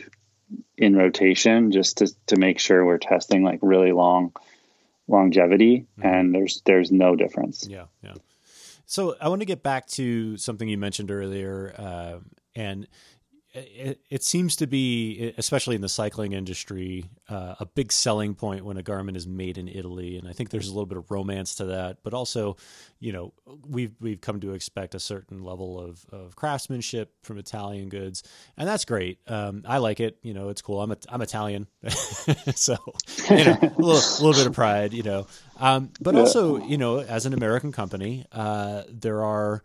in 0.77 0.95
rotation 0.95 1.71
just 1.71 1.97
to 1.97 2.07
to 2.27 2.37
make 2.37 2.59
sure 2.59 2.85
we're 2.85 2.97
testing 2.97 3.43
like 3.43 3.59
really 3.61 3.91
long 3.91 4.31
longevity, 5.07 5.85
mm-hmm. 5.99 6.07
and 6.07 6.33
there's 6.33 6.61
there's 6.65 6.91
no 6.91 7.15
difference. 7.15 7.67
Yeah, 7.67 7.85
yeah. 8.01 8.13
So 8.85 9.15
I 9.19 9.27
want 9.27 9.41
to 9.41 9.45
get 9.45 9.63
back 9.63 9.87
to 9.87 10.37
something 10.37 10.69
you 10.69 10.77
mentioned 10.77 11.11
earlier, 11.11 11.73
uh, 11.77 12.19
and 12.55 12.87
it, 13.55 14.01
it, 14.09 14.23
seems 14.23 14.57
to 14.57 14.67
be, 14.67 15.33
especially 15.37 15.75
in 15.75 15.81
the 15.81 15.89
cycling 15.89 16.33
industry, 16.33 17.09
uh, 17.29 17.55
a 17.59 17.65
big 17.65 17.91
selling 17.91 18.35
point 18.35 18.65
when 18.65 18.75
a 18.75 18.83
garment 18.83 19.15
is 19.15 19.25
made 19.25 19.57
in 19.57 19.69
Italy, 19.69 20.17
and 20.17 20.27
I 20.27 20.33
think 20.33 20.49
there's 20.49 20.67
a 20.67 20.71
little 20.71 20.85
bit 20.85 20.97
of 20.97 21.09
romance 21.09 21.55
to 21.55 21.65
that. 21.65 21.97
But 22.03 22.13
also, 22.13 22.57
you 22.99 23.13
know, 23.13 23.33
we've 23.67 23.93
we've 24.01 24.19
come 24.19 24.41
to 24.41 24.53
expect 24.53 24.93
a 24.93 24.99
certain 24.99 25.43
level 25.43 25.79
of, 25.79 26.05
of 26.11 26.35
craftsmanship 26.35 27.13
from 27.23 27.37
Italian 27.37 27.87
goods, 27.87 28.23
and 28.57 28.67
that's 28.67 28.83
great. 28.83 29.19
Um, 29.27 29.63
I 29.65 29.77
like 29.77 30.01
it. 30.01 30.17
You 30.21 30.33
know, 30.33 30.49
it's 30.49 30.61
cool. 30.61 30.81
I'm 30.81 30.91
a, 30.91 30.97
I'm 31.07 31.21
Italian, 31.21 31.67
so 32.55 32.75
you 33.29 33.45
know, 33.45 33.57
a 33.61 33.73
little, 33.77 34.25
little 34.25 34.33
bit 34.33 34.47
of 34.47 34.53
pride. 34.53 34.93
You 34.93 35.03
know, 35.03 35.27
um, 35.57 35.91
but 36.01 36.15
also, 36.15 36.61
you 36.65 36.77
know, 36.77 36.99
as 36.99 37.25
an 37.25 37.33
American 37.33 37.71
company, 37.71 38.25
uh, 38.31 38.83
there 38.89 39.23
are 39.23 39.63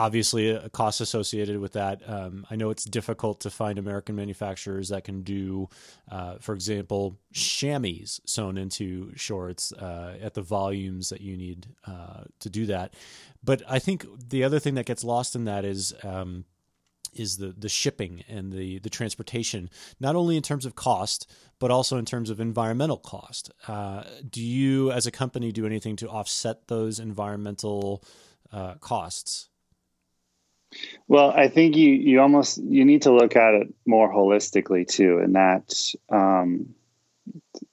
obviously 0.00 0.48
a 0.48 0.70
cost 0.70 1.02
associated 1.02 1.58
with 1.58 1.74
that. 1.74 2.00
Um, 2.08 2.46
I 2.50 2.56
know 2.56 2.70
it's 2.70 2.84
difficult 2.86 3.40
to 3.40 3.50
find 3.50 3.78
American 3.78 4.16
manufacturers 4.16 4.88
that 4.88 5.04
can 5.04 5.20
do, 5.20 5.68
uh, 6.10 6.36
for 6.40 6.54
example, 6.54 7.18
chamois 7.34 8.18
sewn 8.24 8.56
into 8.56 9.14
shorts 9.14 9.72
uh, 9.72 10.16
at 10.22 10.32
the 10.32 10.40
volumes 10.40 11.10
that 11.10 11.20
you 11.20 11.36
need 11.36 11.66
uh, 11.86 12.24
to 12.38 12.48
do 12.48 12.64
that. 12.66 12.94
But 13.44 13.62
I 13.68 13.78
think 13.78 14.06
the 14.30 14.42
other 14.42 14.58
thing 14.58 14.74
that 14.76 14.86
gets 14.86 15.04
lost 15.04 15.36
in 15.36 15.44
that 15.44 15.64
is. 15.64 15.94
Um, 16.02 16.44
is 17.12 17.38
the 17.38 17.48
the 17.48 17.68
shipping 17.68 18.22
and 18.28 18.52
the 18.52 18.78
the 18.78 18.88
transportation, 18.88 19.68
not 19.98 20.14
only 20.14 20.36
in 20.36 20.44
terms 20.44 20.64
of 20.64 20.76
cost, 20.76 21.28
but 21.58 21.68
also 21.68 21.98
in 21.98 22.04
terms 22.04 22.30
of 22.30 22.38
environmental 22.38 22.98
cost. 22.98 23.50
Uh, 23.66 24.04
do 24.30 24.40
you, 24.40 24.92
as 24.92 25.08
a 25.08 25.10
company, 25.10 25.50
do 25.50 25.66
anything 25.66 25.96
to 25.96 26.08
offset 26.08 26.68
those 26.68 27.00
environmental 27.00 28.04
uh, 28.52 28.74
costs? 28.74 29.49
Well, 31.08 31.30
I 31.30 31.48
think 31.48 31.76
you 31.76 31.90
you 31.90 32.20
almost 32.20 32.58
you 32.58 32.84
need 32.84 33.02
to 33.02 33.12
look 33.12 33.34
at 33.36 33.54
it 33.54 33.74
more 33.86 34.12
holistically 34.12 34.86
too, 34.86 35.18
and 35.18 35.34
that 35.34 35.94
um, 36.08 36.74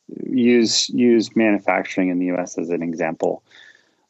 use 0.10 0.90
use 0.90 1.36
manufacturing 1.36 2.10
in 2.10 2.20
the 2.20 2.28
U.S. 2.28 2.58
as 2.58 2.70
an 2.70 2.82
example. 2.82 3.44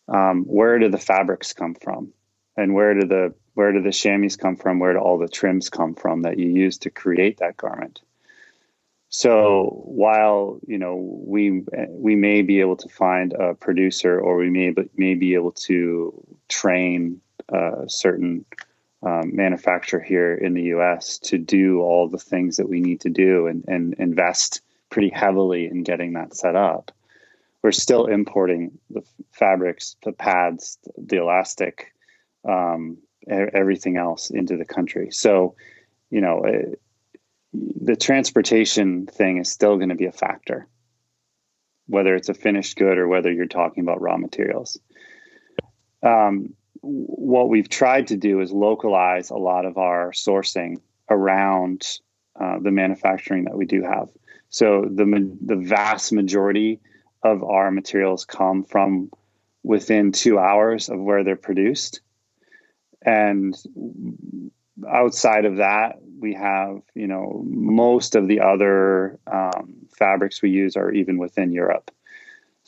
Um, 0.08 0.46
where 0.46 0.80
do 0.80 0.90
the 0.90 0.98
fabrics 0.98 1.52
come 1.52 1.76
from, 1.76 2.14
and 2.56 2.74
where 2.74 2.94
do 2.94 3.06
the 3.06 3.34
where 3.56 3.74
do 3.74 3.82
the 3.82 3.92
chamois 3.92 4.38
come 4.38 4.56
from? 4.56 4.80
Where 4.80 4.94
do 4.94 5.00
all 5.00 5.18
the 5.18 5.28
trims 5.28 5.70
come 5.70 5.94
from 5.94 6.22
that 6.22 6.40
you 6.40 6.48
use 6.48 6.78
to 6.80 6.90
create 6.90 7.40
that 7.40 7.58
garment? 7.58 8.02
So 9.10 9.84
while 9.86 10.60
you 10.66 10.78
know 10.78 10.96
we 10.96 11.64
we 11.90 12.16
may 12.16 12.42
be 12.44 12.62
able 12.62 12.78
to 12.78 12.88
find 12.88 13.34
a 13.34 13.54
producer, 13.56 14.20
or 14.20 14.38
we 14.38 14.50
may 14.50 14.74
may 14.96 15.16
be 15.16 15.34
able 15.34 15.52
to 15.52 16.38
train 16.48 17.20
a 17.50 17.86
certain 17.88 18.46
um, 19.04 19.36
manufacturer 19.36 20.00
here 20.00 20.34
in 20.34 20.54
the 20.54 20.64
U.S. 20.64 21.20
to 21.20 21.38
do 21.38 21.82
all 21.82 22.10
the 22.10 22.18
things 22.18 22.58
that 22.58 22.70
we 22.70 22.80
need 22.80 23.02
to 23.02 23.10
do 23.10 23.48
and, 23.48 23.64
and 23.68 23.94
invest 23.96 24.62
pretty 24.90 25.10
heavily 25.10 25.66
in 25.66 25.84
getting 25.84 26.14
that 26.14 26.36
set 26.36 26.56
up, 26.56 26.92
we're 27.62 27.72
still 27.72 28.06
importing 28.06 28.78
the 28.90 29.04
fabrics, 29.32 29.96
the 30.04 30.12
pads, 30.12 30.78
the 30.98 31.18
elastic, 31.18 31.94
um, 32.48 32.98
everything 33.30 33.98
else 33.98 34.30
into 34.30 34.58
the 34.58 34.66
country. 34.66 35.12
So, 35.12 35.56
you 36.10 36.22
know. 36.22 36.44
It, 36.44 36.82
the 37.54 37.96
transportation 37.96 39.06
thing 39.06 39.38
is 39.38 39.52
still 39.52 39.78
going 39.78 39.90
to 39.90 39.96
be 39.96 40.06
a 40.06 40.12
factor, 40.12 40.68
whether 41.88 42.16
it's 42.16 42.30
a 42.30 42.34
finished 42.34 42.78
good 42.78 42.98
or 42.98 43.08
whether 43.08 43.32
you're 43.32 43.46
talking 43.46 43.84
about 43.84 44.02
raw 44.02 44.18
materials. 44.18 44.78
Um, 46.04 46.54
what 46.88 47.50
we've 47.50 47.70
tried 47.70 48.08
to 48.08 48.18
do 48.18 48.40
is 48.40 48.52
localize 48.52 49.30
a 49.30 49.36
lot 49.36 49.66
of 49.66 49.78
our 49.78 50.12
sourcing 50.12 50.78
around 51.10 52.00
uh, 52.40 52.60
the 52.60 52.72
manufacturing 52.72 53.46
that 53.46 53.58
we 53.58 53.66
do 53.66 53.84
have. 53.84 54.10
So 54.50 54.86
the 54.90 55.06
the 55.46 55.58
vast 55.58 56.14
majority 56.14 56.80
of 57.24 57.44
our 57.44 57.72
materials 57.72 58.26
come 58.26 58.64
from 58.64 59.12
within 59.64 60.12
two 60.12 60.40
hours 60.40 60.90
of 60.90 61.00
where 61.00 61.24
they're 61.24 61.36
produced, 61.36 62.02
and 63.02 63.56
outside 64.90 65.46
of 65.46 65.58
that, 65.58 65.96
we 66.20 66.34
have 66.36 66.82
you 66.96 67.08
know 67.08 67.44
most 67.46 68.16
of 68.16 68.28
the 68.28 68.40
other 68.40 69.20
um, 69.28 69.76
fabrics 69.98 70.42
we 70.42 70.52
use 70.52 70.78
are 70.78 70.92
even 70.92 71.18
within 71.18 71.52
Europe. 71.52 71.92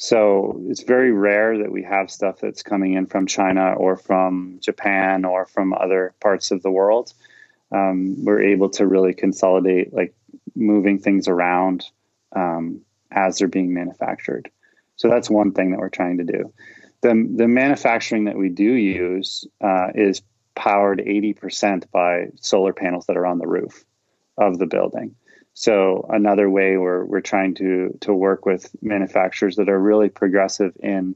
So 0.01 0.61
it's 0.69 0.83
very 0.83 1.11
rare 1.11 1.57
that 1.57 1.73
we 1.73 1.83
have 1.83 2.09
stuff 2.09 2.39
that's 2.39 2.63
coming 2.63 2.93
in 2.93 3.05
from 3.05 3.27
China 3.27 3.73
or 3.73 3.97
from 3.97 4.59
Japan 4.61 5.25
or 5.25 5.45
from 5.45 5.73
other 5.73 6.15
parts 6.21 6.51
of 6.51 6.63
the 6.63 6.71
world. 6.71 7.13
Um, 7.69 8.23
we're 8.23 8.41
able 8.41 8.69
to 8.71 8.87
really 8.87 9.13
consolidate, 9.13 9.93
like 9.93 10.15
moving 10.55 10.99
things 10.99 11.27
around 11.27 11.83
um, 12.33 12.79
as 13.11 13.39
they're 13.39 13.49
being 13.49 13.73
manufactured. 13.73 14.49
So 14.95 15.09
that's 15.09 15.29
one 15.29 15.51
thing 15.51 15.71
that 15.71 15.79
we're 15.81 15.89
trying 15.89 16.19
to 16.19 16.23
do. 16.23 16.53
The, 17.01 17.09
the 17.35 17.49
manufacturing 17.49 18.23
that 18.25 18.37
we 18.37 18.47
do 18.47 18.71
use 18.71 19.45
uh, 19.59 19.89
is 19.93 20.21
powered 20.55 20.99
80% 20.99 21.91
by 21.91 22.27
solar 22.39 22.71
panels 22.71 23.07
that 23.07 23.17
are 23.17 23.25
on 23.25 23.37
the 23.37 23.47
roof 23.47 23.83
of 24.37 24.59
the 24.59 24.65
building. 24.65 25.15
So 25.59 26.05
another 26.09 26.49
way 26.49 26.77
we're 26.77 27.03
we're 27.03 27.19
trying 27.19 27.55
to 27.55 27.97
to 27.99 28.13
work 28.13 28.45
with 28.45 28.73
manufacturers 28.81 29.57
that 29.57 29.67
are 29.67 29.77
really 29.77 30.07
progressive 30.07 30.71
in 30.81 31.15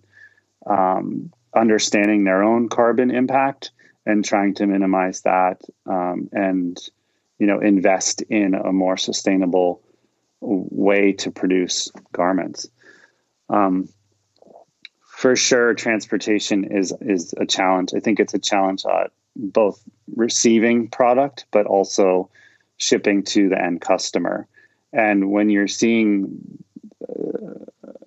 um, 0.65 1.31
understanding 1.55 2.25
their 2.25 2.43
own 2.43 2.67
carbon 2.67 3.09
impact 3.09 3.71
and 4.05 4.25
trying 4.25 4.55
to 4.55 4.67
minimize 4.67 5.21
that 5.21 5.61
um, 5.85 6.27
and 6.33 6.77
you 7.39 7.47
know 7.47 7.61
invest 7.61 8.21
in 8.23 8.53
a 8.53 8.73
more 8.73 8.97
sustainable 8.97 9.81
way 10.41 11.13
to 11.13 11.31
produce 11.31 11.89
garments. 12.11 12.67
Um, 13.47 13.87
for 15.07 15.37
sure, 15.37 15.73
transportation 15.73 16.65
is 16.65 16.93
is 16.99 17.33
a 17.37 17.45
challenge. 17.45 17.93
I 17.95 18.01
think 18.01 18.19
it's 18.19 18.33
a 18.33 18.39
challenge 18.39 18.83
at 18.85 19.11
both 19.37 19.81
receiving 20.13 20.89
product 20.89 21.45
but 21.49 21.65
also 21.65 22.29
shipping 22.83 23.23
to 23.23 23.49
the 23.49 23.61
end 23.61 23.81
customer. 23.81 24.47
And 24.91 25.31
when 25.31 25.49
you're 25.49 25.67
seeing 25.67 26.59
uh, 27.01 27.65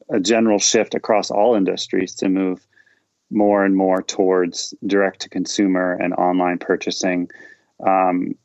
a 0.09 0.21
general 0.21 0.59
shift 0.59 0.95
across 0.95 1.31
all 1.31 1.55
industries 1.55 2.15
to 2.17 2.29
move 2.29 2.67
more 3.31 3.65
and 3.65 3.75
more 3.75 4.03
towards 4.03 4.75
direct 4.87 5.23
to 5.23 5.29
consumer 5.29 5.93
and 5.93 6.15
online 6.15 6.59
purchasing, 6.59 7.31
um, 7.85 8.37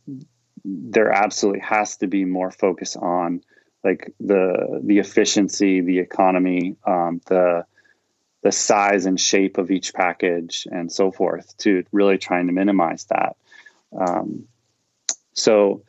there 0.63 1.11
absolutely 1.11 1.61
has 1.61 1.97
to 1.97 2.07
be 2.07 2.25
more 2.25 2.51
focus 2.51 2.95
on 2.95 3.43
like 3.83 4.13
the 4.19 4.79
the 4.83 4.99
efficiency, 4.99 5.81
the 5.81 5.99
economy, 5.99 6.75
um, 6.85 7.21
the 7.27 7.65
the 8.43 8.51
size 8.51 9.05
and 9.05 9.19
shape 9.19 9.57
of 9.57 9.69
each 9.69 9.93
package 9.93 10.67
and 10.71 10.91
so 10.91 11.11
forth 11.11 11.55
to 11.57 11.83
really 11.91 12.17
trying 12.17 12.47
to 12.47 12.53
minimize 12.53 13.05
that. 13.05 13.35
Um, 13.95 14.47
so 15.33 15.83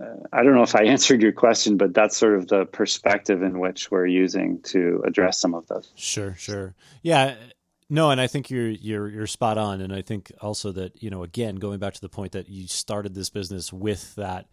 I 0.00 0.42
don't 0.42 0.54
know 0.54 0.62
if 0.62 0.74
I 0.74 0.84
answered 0.86 1.22
your 1.22 1.32
question, 1.32 1.76
but 1.76 1.94
that's 1.94 2.16
sort 2.16 2.34
of 2.34 2.48
the 2.48 2.64
perspective 2.64 3.42
in 3.42 3.58
which 3.58 3.90
we're 3.90 4.06
using 4.06 4.60
to 4.62 5.02
address 5.06 5.38
some 5.38 5.54
of 5.54 5.66
those. 5.68 5.92
Sure, 5.94 6.34
sure. 6.36 6.74
Yeah. 7.02 7.34
No, 7.90 8.10
and 8.10 8.20
I 8.20 8.26
think 8.26 8.48
you're 8.48 8.68
you're 8.68 9.08
you're 9.08 9.26
spot 9.26 9.58
on, 9.58 9.82
and 9.82 9.92
I 9.92 10.00
think 10.00 10.32
also 10.40 10.72
that 10.72 11.02
you 11.02 11.10
know 11.10 11.24
again 11.24 11.56
going 11.56 11.78
back 11.78 11.92
to 11.92 12.00
the 12.00 12.08
point 12.08 12.32
that 12.32 12.48
you 12.48 12.66
started 12.66 13.14
this 13.14 13.28
business 13.28 13.70
with 13.70 14.14
that 14.14 14.46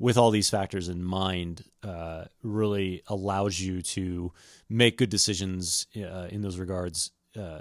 with 0.00 0.16
all 0.16 0.30
these 0.30 0.50
factors 0.50 0.88
in 0.88 1.04
mind, 1.04 1.62
uh, 1.84 2.24
really 2.42 3.02
allows 3.06 3.60
you 3.60 3.82
to 3.82 4.32
make 4.68 4.96
good 4.96 5.10
decisions 5.10 5.86
uh, 5.96 6.26
in 6.30 6.40
those 6.40 6.58
regards. 6.58 7.12
Uh, 7.38 7.60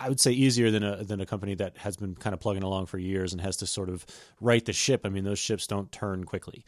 I 0.00 0.08
would 0.08 0.18
say 0.18 0.32
easier 0.32 0.70
than 0.70 0.82
a 0.82 1.04
than 1.04 1.20
a 1.20 1.26
company 1.26 1.54
that 1.56 1.76
has 1.76 1.96
been 1.96 2.14
kind 2.14 2.32
of 2.32 2.40
plugging 2.40 2.62
along 2.62 2.86
for 2.86 2.98
years 2.98 3.32
and 3.32 3.40
has 3.42 3.58
to 3.58 3.66
sort 3.66 3.90
of 3.90 4.06
right 4.40 4.64
the 4.64 4.72
ship. 4.72 5.02
I 5.04 5.10
mean, 5.10 5.24
those 5.24 5.38
ships 5.38 5.66
don't 5.66 5.92
turn 5.92 6.24
quickly. 6.24 6.64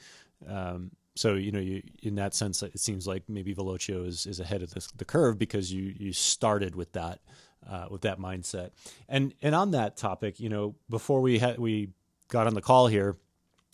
Um, 0.47 0.90
so 1.14 1.35
you 1.35 1.51
know, 1.51 1.59
you, 1.59 1.83
in 2.03 2.16
that 2.16 2.35
sense, 2.35 2.62
it 2.62 2.79
seems 2.79 3.07
like 3.07 3.23
maybe 3.29 3.55
Velocio 3.55 4.07
is, 4.07 4.27
is 4.27 4.38
ahead 4.38 4.62
of 4.62 4.71
the, 4.71 4.87
the 4.97 5.05
curve 5.05 5.38
because 5.38 5.73
you 5.73 5.95
you 5.97 6.12
started 6.12 6.77
with 6.77 6.92
that 6.92 7.21
uh, 7.68 7.87
with 7.90 8.03
that 8.03 8.18
mindset. 8.18 8.71
And 9.09 9.35
and 9.40 9.55
on 9.55 9.71
that 9.73 9.97
topic, 9.97 10.38
you 10.38 10.51
know, 10.51 10.75
before 10.90 11.21
we 11.23 11.38
had 11.38 11.59
we 11.59 11.88
got 12.29 12.47
on 12.47 12.55
the 12.55 12.62
call 12.62 12.87
here, 12.87 13.16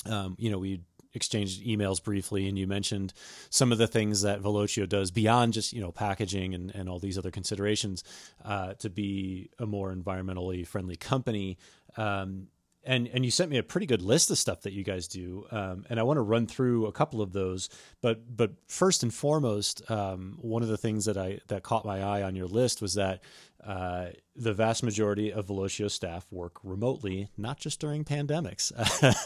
um, 0.06 0.36
you 0.38 0.50
know, 0.50 0.58
we 0.58 0.82
exchanged 1.18 1.62
emails 1.66 2.02
briefly, 2.02 2.48
and 2.48 2.56
you 2.56 2.66
mentioned 2.66 3.12
some 3.50 3.72
of 3.72 3.78
the 3.78 3.86
things 3.86 4.22
that 4.22 4.40
Velocio 4.40 4.88
does 4.88 5.10
beyond 5.10 5.52
just 5.52 5.72
you 5.72 5.80
know 5.80 5.92
packaging 5.92 6.54
and, 6.54 6.74
and 6.74 6.88
all 6.88 6.98
these 6.98 7.18
other 7.18 7.30
considerations 7.30 8.04
uh, 8.44 8.72
to 8.74 8.88
be 8.88 9.50
a 9.58 9.66
more 9.66 9.94
environmentally 9.94 10.66
friendly 10.66 10.96
company. 10.96 11.58
Um, 11.96 12.46
and 12.84 13.08
and 13.08 13.24
you 13.24 13.30
sent 13.30 13.50
me 13.50 13.58
a 13.58 13.62
pretty 13.62 13.86
good 13.86 14.02
list 14.02 14.30
of 14.30 14.38
stuff 14.38 14.62
that 14.62 14.72
you 14.72 14.82
guys 14.82 15.08
do, 15.08 15.46
um, 15.50 15.84
and 15.90 16.00
I 16.00 16.04
want 16.04 16.16
to 16.16 16.22
run 16.22 16.46
through 16.46 16.86
a 16.86 16.92
couple 16.92 17.20
of 17.20 17.32
those. 17.32 17.68
But 18.00 18.34
but 18.34 18.52
first 18.66 19.02
and 19.02 19.12
foremost, 19.12 19.88
um, 19.90 20.38
one 20.40 20.62
of 20.62 20.68
the 20.68 20.78
things 20.78 21.04
that 21.04 21.18
I 21.18 21.40
that 21.48 21.62
caught 21.62 21.84
my 21.84 22.00
eye 22.02 22.22
on 22.22 22.34
your 22.34 22.46
list 22.46 22.80
was 22.80 22.94
that 22.94 23.22
uh, 23.68 24.06
the 24.34 24.54
vast 24.54 24.82
majority 24.82 25.30
of 25.30 25.48
Velocio 25.48 25.90
staff 25.90 26.26
work 26.30 26.56
remotely, 26.64 27.28
not 27.36 27.58
just 27.60 27.78
during 27.80 28.02
pandemics. 28.02 28.72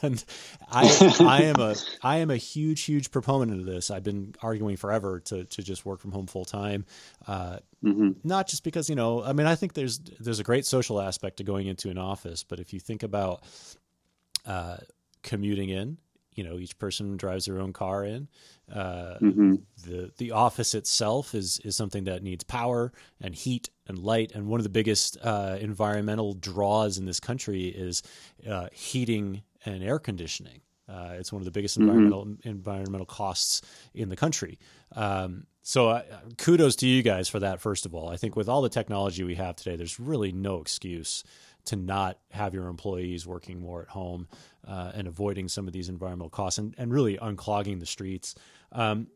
and 0.03 0.25
I, 0.69 1.15
I 1.21 1.43
am 1.45 1.61
a 1.61 1.77
I 2.03 2.17
am 2.17 2.29
a 2.29 2.37
huge 2.37 2.83
huge 2.83 3.13
proponent 3.13 3.61
of 3.61 3.67
this. 3.67 3.89
I've 3.89 4.03
been 4.03 4.35
arguing 4.43 4.77
forever 4.77 5.21
to 5.21 5.45
to 5.45 5.63
just 5.63 5.87
work 5.87 6.01
from 6.01 6.11
home 6.11 6.27
full 6.27 6.45
time. 6.45 6.87
Uh, 7.29 7.59
mm-hmm. 7.85 8.11
Not 8.25 8.49
just 8.49 8.65
because 8.65 8.91
you 8.91 8.97
know, 8.97 9.23
I 9.23 9.33
mean, 9.33 9.47
I 9.47 9.55
think 9.55 9.75
there's 9.75 10.01
there's 10.01 10.41
a 10.41 10.45
great 10.45 10.67
social 10.67 11.01
aspect 11.01 11.37
to 11.37 11.45
going 11.45 11.69
into 11.69 11.89
an 11.89 11.99
office, 11.99 12.43
but 12.43 12.59
if 12.59 12.73
you 12.73 12.81
think 12.81 13.05
about 13.05 13.45
uh, 14.45 14.79
commuting 15.23 15.69
in, 15.69 15.99
you 16.35 16.45
know, 16.45 16.59
each 16.59 16.79
person 16.79 17.17
drives 17.17 17.47
their 17.47 17.61
own 17.61 17.73
car 17.73 18.05
in. 18.05 18.29
Uh, 18.73 19.19
mm-hmm. 19.21 19.55
The 19.85 20.13
the 20.17 20.31
office 20.31 20.75
itself 20.75 21.35
is 21.35 21.59
is 21.65 21.77
something 21.77 22.05
that 22.05 22.23
needs 22.23 22.45
power 22.45 22.93
and 23.21 23.35
heat 23.35 23.71
and 23.87 23.99
light. 23.99 24.33
And 24.35 24.47
one 24.47 24.61
of 24.61 24.65
the 24.65 24.71
biggest 24.71 25.19
uh, 25.23 25.59
environmental 25.61 26.35
draws 26.35 26.99
in 26.99 27.05
this 27.05 27.21
country 27.21 27.67
is 27.67 28.03
uh, 28.49 28.69
heating 28.73 29.43
and 29.65 29.83
air 29.83 29.99
conditioning. 29.99 30.61
Uh, 30.89 31.15
it's 31.19 31.33
one 31.33 31.41
of 31.41 31.45
the 31.45 31.51
biggest 31.51 31.79
mm-hmm. 31.79 31.89
environmental 31.89 32.37
environmental 32.45 33.07
costs 33.07 33.63
in 33.95 34.09
the 34.09 34.17
country. 34.17 34.59
Um, 34.95 35.47
so 35.63 35.89
uh, 35.89 36.03
kudos 36.39 36.77
to 36.77 36.89
you 36.89 37.03
guys 37.03 37.29
for 37.29 37.39
that. 37.41 37.61
First 37.61 37.87
of 37.87 37.95
all, 37.95 38.09
I 38.09 38.17
think 38.17 38.35
with 38.35 38.49
all 38.49 38.63
the 38.63 38.69
technology 38.69 39.23
we 39.23 39.37
have 39.37 39.55
today, 39.57 39.77
there's 39.77 40.01
really 40.01 40.33
no 40.33 40.61
excuse 40.61 41.23
to 41.65 41.77
not 41.77 42.19
have 42.31 42.55
your 42.55 42.69
employees 42.69 43.27
working 43.27 43.61
more 43.61 43.83
at 43.83 43.89
home 43.89 44.29
uh, 44.67 44.93
and 44.95 45.07
avoiding 45.07 45.49
some 45.49 45.67
of 45.67 45.73
these 45.73 45.89
environmental 45.89 46.31
costs 46.31 46.59
and, 46.59 46.75
and 46.79 46.93
really 46.93 47.17
unclogging 47.19 47.79
the 47.79 47.87
streets. 47.87 48.35
Um, 48.73 49.09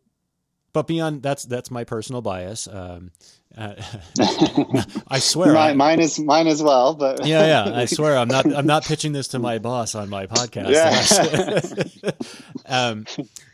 but 0.76 0.86
beyond 0.86 1.22
that's 1.22 1.44
that's 1.44 1.70
my 1.70 1.84
personal 1.84 2.20
bias. 2.20 2.68
Um, 2.68 3.10
uh, 3.56 3.76
I 5.08 5.20
swear, 5.20 5.54
mine, 5.54 5.70
I, 5.70 5.72
mine, 5.72 6.00
is 6.00 6.18
mine 6.18 6.46
as 6.48 6.62
well. 6.62 6.92
But 6.92 7.24
yeah, 7.24 7.64
yeah, 7.64 7.78
I 7.78 7.84
swear 7.96 8.14
I'm 8.14 8.28
not 8.28 8.44
I'm 8.54 8.66
not 8.66 8.84
pitching 8.84 9.12
this 9.12 9.28
to 9.28 9.38
my 9.38 9.56
boss 9.58 9.94
on 9.94 10.10
my 10.10 10.26
podcast. 10.26 12.02
Yeah. 12.02 12.10
um, 12.66 13.06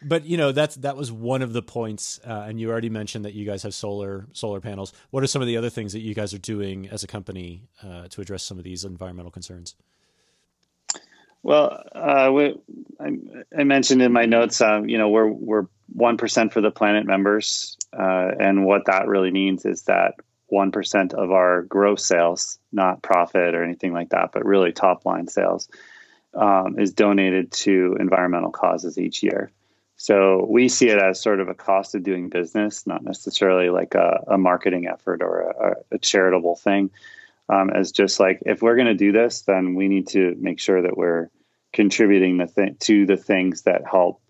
but 0.02 0.24
you 0.24 0.37
know 0.37 0.50
that's 0.50 0.74
that 0.76 0.96
was 0.96 1.12
one 1.12 1.42
of 1.42 1.52
the 1.52 1.62
points, 1.62 2.18
uh, 2.26 2.46
and 2.48 2.58
you 2.58 2.72
already 2.72 2.90
mentioned 2.90 3.24
that 3.24 3.35
you 3.35 3.46
guys 3.46 3.62
have 3.62 3.72
solar 3.72 4.26
solar 4.32 4.61
panels. 4.61 4.92
What 5.11 5.22
are 5.22 5.28
some 5.28 5.42
of 5.42 5.46
the 5.46 5.58
other 5.58 5.70
things 5.70 5.92
that 5.92 6.00
you 6.00 6.16
guys 6.16 6.35
are 6.35 6.38
doing 6.38 6.88
as 6.88 7.04
a 7.04 7.06
company 7.06 7.68
uh, 7.85 8.08
to 8.08 8.20
address 8.20 8.42
some 8.42 8.58
of 8.58 8.64
these 8.64 8.85
environmental 8.85 9.30
concerns? 9.30 9.76
Well, 11.42 11.83
uh, 11.92 12.31
we, 12.33 12.55
I, 13.00 13.09
I, 13.59 13.64
mentioned 13.64 14.00
in 14.00 14.12
my 14.12 14.26
notes, 14.26 14.61
um, 14.61 14.88
you 14.88 14.96
know, 14.96 15.09
we're 15.09 15.26
we're 15.26 15.66
one 15.88 16.16
percent 16.16 16.52
for 16.52 16.61
the 16.61 16.70
planet 16.70 17.05
members, 17.05 17.76
uh, 17.92 18.31
and 18.38 18.64
what 18.64 18.87
that 18.87 19.09
really 19.09 19.33
means 19.33 19.64
is 19.64 19.83
that 19.83 20.14
one 20.46 20.70
percent 20.70 21.14
of 21.14 21.33
our 21.33 21.62
gross 21.62 22.07
sales, 22.07 22.59
not 22.70 23.02
profit 23.02 23.57
or 23.57 23.64
anything 23.64 23.92
like 23.92 24.11
that, 24.11 24.31
but 24.33 24.44
really 24.44 24.72
top 24.72 25.05
line 25.05 25.26
sales, 25.26 25.68
um, 26.35 26.78
is 26.78 26.92
donated 26.92 27.50
to 27.50 27.96
environmental 27.98 28.52
causes 28.52 28.96
each 28.96 29.22
year. 29.24 29.50
So 29.96 30.46
we 30.48 30.68
see 30.68 30.88
it 30.88 30.98
as 30.98 31.20
sort 31.20 31.40
of 31.40 31.48
a 31.48 31.55
cost 31.55 31.94
of 31.94 32.02
doing 32.02 32.28
business, 32.28 32.87
not 32.87 33.05
necessarily 33.05 33.68
like 33.68 33.94
a, 33.94 34.24
a 34.28 34.38
marketing 34.38 34.87
effort 34.87 35.22
or 35.22 35.40
a, 35.40 35.94
a 35.94 35.98
charitable 35.98 36.57
thing 36.57 36.90
um, 37.48 37.70
as 37.70 37.92
just 37.92 38.20
like 38.20 38.40
if 38.46 38.62
we're 38.62 38.76
going 38.76 38.87
to 38.87 38.94
do 38.94 39.12
this, 39.12 39.42
then 39.42 39.74
we 39.74 39.88
need 39.88 40.09
to 40.09 40.35
make 40.38 40.61
sure 40.61 40.83
that 40.83 40.96
we're 40.96 41.28
contributing 41.72 42.38
the 42.38 42.46
th- 42.46 42.78
to 42.81 43.07
the 43.07 43.16
things 43.16 43.62
that 43.62 43.83
help, 43.90 44.20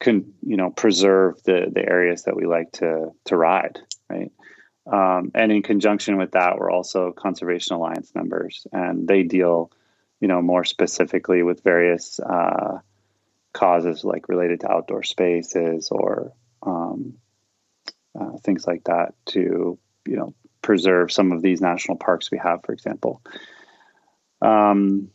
con- 0.00 0.32
you 0.42 0.56
know, 0.56 0.70
preserve 0.70 1.42
the 1.44 1.70
the 1.72 1.88
areas 1.88 2.24
that 2.24 2.36
we 2.36 2.46
like 2.46 2.72
to 2.72 3.10
to 3.26 3.36
ride, 3.36 3.78
right? 4.08 4.32
Um, 4.86 5.30
and 5.34 5.50
in 5.50 5.62
conjunction 5.62 6.18
with 6.18 6.32
that, 6.32 6.58
we're 6.58 6.70
also 6.70 7.12
Conservation 7.12 7.76
Alliance 7.76 8.14
members, 8.14 8.66
and 8.72 9.08
they 9.08 9.22
deal, 9.22 9.70
you 10.20 10.28
know, 10.28 10.42
more 10.42 10.64
specifically 10.64 11.42
with 11.42 11.62
various 11.62 12.20
uh, 12.20 12.78
causes 13.54 14.04
like 14.04 14.28
related 14.28 14.60
to 14.60 14.70
outdoor 14.70 15.02
spaces 15.02 15.88
or 15.90 16.32
um, 16.62 17.14
uh, 18.18 18.36
things 18.42 18.66
like 18.66 18.84
that 18.84 19.14
to, 19.26 19.78
you 20.06 20.16
know, 20.16 20.34
preserve 20.64 21.12
some 21.12 21.30
of 21.30 21.42
these 21.42 21.60
national 21.60 21.98
parks 21.98 22.30
we 22.30 22.38
have, 22.38 22.64
for 22.64 22.72
example. 22.72 23.20
Um, 24.40 25.10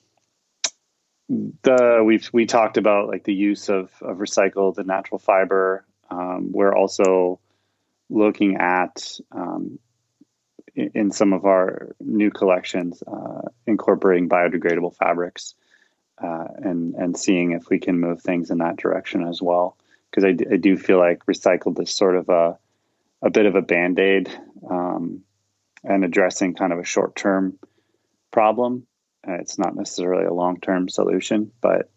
the 1.27 2.03
we've 2.05 2.29
we 2.31 2.45
talked 2.45 2.77
about 2.77 3.07
like 3.07 3.23
the 3.23 3.33
use 3.33 3.67
of, 3.67 3.91
of 4.01 4.17
recycled 4.17 4.77
and 4.77 4.87
natural 4.87 5.17
fiber. 5.19 5.85
Um, 6.09 6.51
we're 6.51 6.75
also 6.75 7.39
looking 8.09 8.57
at 8.57 9.19
um, 9.31 9.79
in, 10.75 10.91
in, 10.95 11.11
some 11.11 11.33
of 11.33 11.45
our 11.45 11.95
new 11.99 12.31
collections 12.31 13.03
uh, 13.05 13.41
incorporating 13.67 14.29
biodegradable 14.29 14.95
fabrics 14.95 15.55
uh, 16.23 16.47
and 16.57 16.93
and 16.95 17.17
seeing 17.17 17.51
if 17.51 17.69
we 17.69 17.79
can 17.79 17.99
move 17.99 18.21
things 18.21 18.51
in 18.51 18.59
that 18.59 18.77
direction 18.77 19.27
as 19.27 19.41
well. 19.41 19.77
Because 20.09 20.25
I, 20.25 20.53
I, 20.53 20.57
do 20.57 20.77
feel 20.77 20.97
like 20.97 21.25
recycled 21.25 21.79
is 21.81 21.91
sort 21.91 22.15
of 22.15 22.29
a 22.29 22.57
a 23.21 23.29
bit 23.29 23.45
of 23.45 23.55
a 23.55 23.61
band 23.61 23.99
aid 23.99 24.29
um, 24.69 25.23
and 25.83 26.03
addressing 26.03 26.55
kind 26.55 26.73
of 26.73 26.79
a 26.79 26.85
short 26.85 27.15
term 27.15 27.57
problem. 28.31 28.85
Uh, 29.27 29.33
it's 29.33 29.57
not 29.57 29.75
necessarily 29.75 30.25
a 30.25 30.33
long 30.33 30.59
term 30.59 30.89
solution, 30.89 31.51
but 31.61 31.89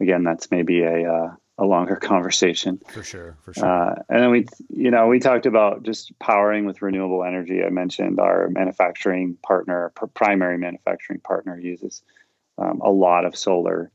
again, 0.00 0.24
that's 0.24 0.50
maybe 0.50 0.82
a 0.82 1.12
uh, 1.12 1.34
a 1.58 1.64
longer 1.64 1.96
conversation. 2.02 2.80
For 2.88 3.02
sure, 3.02 3.36
for 3.42 3.54
sure. 3.54 3.64
Uh, 3.64 3.94
and 4.08 4.22
then 4.22 4.30
we, 4.30 4.46
you 4.68 4.90
know, 4.90 5.06
we 5.06 5.18
talked 5.20 5.46
about 5.46 5.82
just 5.82 6.18
powering 6.18 6.66
with 6.66 6.82
renewable 6.82 7.24
energy. 7.24 7.62
I 7.64 7.70
mentioned 7.70 8.20
our 8.20 8.48
manufacturing 8.48 9.36
partner, 9.42 9.92
pr- 9.94 10.06
primary 10.06 10.58
manufacturing 10.58 11.20
partner, 11.20 11.58
uses 11.58 12.02
um, 12.58 12.80
a 12.80 12.90
lot 12.90 13.24
of 13.24 13.36
solar. 13.36 13.90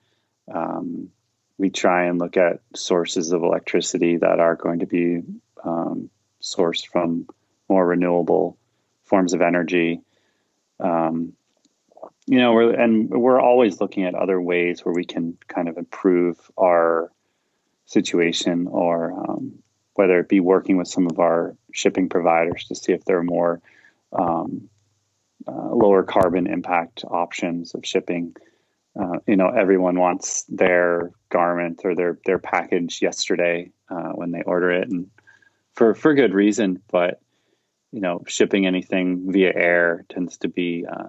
Um, 0.53 1.09
we 1.57 1.69
try 1.69 2.05
and 2.05 2.19
look 2.19 2.37
at 2.37 2.61
sources 2.75 3.31
of 3.33 3.43
electricity 3.43 4.17
that 4.17 4.39
are 4.39 4.55
going 4.55 4.79
to 4.79 4.85
be 4.85 5.21
um, 5.63 6.09
sourced 6.41 6.87
from 6.87 7.27
more 7.67 7.85
renewable 7.85 8.57
forms 9.09 9.33
of 9.33 9.41
energy. 9.41 10.01
Um, 10.79 11.33
you 12.27 12.37
know, 12.37 12.53
we're, 12.53 12.73
and 12.73 13.09
we're 13.09 13.41
always 13.41 13.81
looking 13.81 14.05
at 14.05 14.13
other 14.13 14.39
ways 14.39 14.85
where 14.85 14.93
we 14.93 15.03
can 15.03 15.37
kind 15.47 15.67
of 15.67 15.77
improve 15.77 16.37
our 16.57 17.11
situation, 17.85 18.67
or 18.67 19.11
um, 19.11 19.59
whether 19.95 20.19
it 20.19 20.29
be 20.29 20.39
working 20.39 20.77
with 20.77 20.87
some 20.87 21.07
of 21.07 21.19
our 21.19 21.55
shipping 21.73 22.07
providers 22.07 22.65
to 22.67 22.75
see 22.75 22.93
if 22.93 23.03
there 23.05 23.17
are 23.17 23.23
more 23.23 23.59
um, 24.13 24.69
uh, 25.47 25.73
lower 25.73 26.03
carbon 26.03 26.45
impact 26.45 27.03
options 27.09 27.73
of 27.73 27.83
shipping. 27.83 28.35
Uh, 28.99 29.17
you 29.25 29.35
know, 29.35 29.49
everyone 29.49 29.97
wants 29.99 30.43
their 30.49 31.11
garment 31.29 31.81
or 31.83 31.95
their 31.95 32.19
their 32.25 32.39
package 32.39 33.01
yesterday 33.01 33.71
uh, 33.89 34.11
when 34.13 34.31
they 34.31 34.43
order 34.43 34.71
it, 34.71 34.87
and 34.89 35.09
for 35.73 35.95
for 35.95 36.13
good 36.13 36.33
reason. 36.33 36.79
But 36.91 37.21
you 37.91 38.01
know, 38.01 38.23
shipping 38.27 38.65
anything 38.65 39.31
via 39.31 39.51
air 39.53 40.05
tends 40.09 40.37
to 40.37 40.47
be 40.47 40.85
uh, 40.85 41.07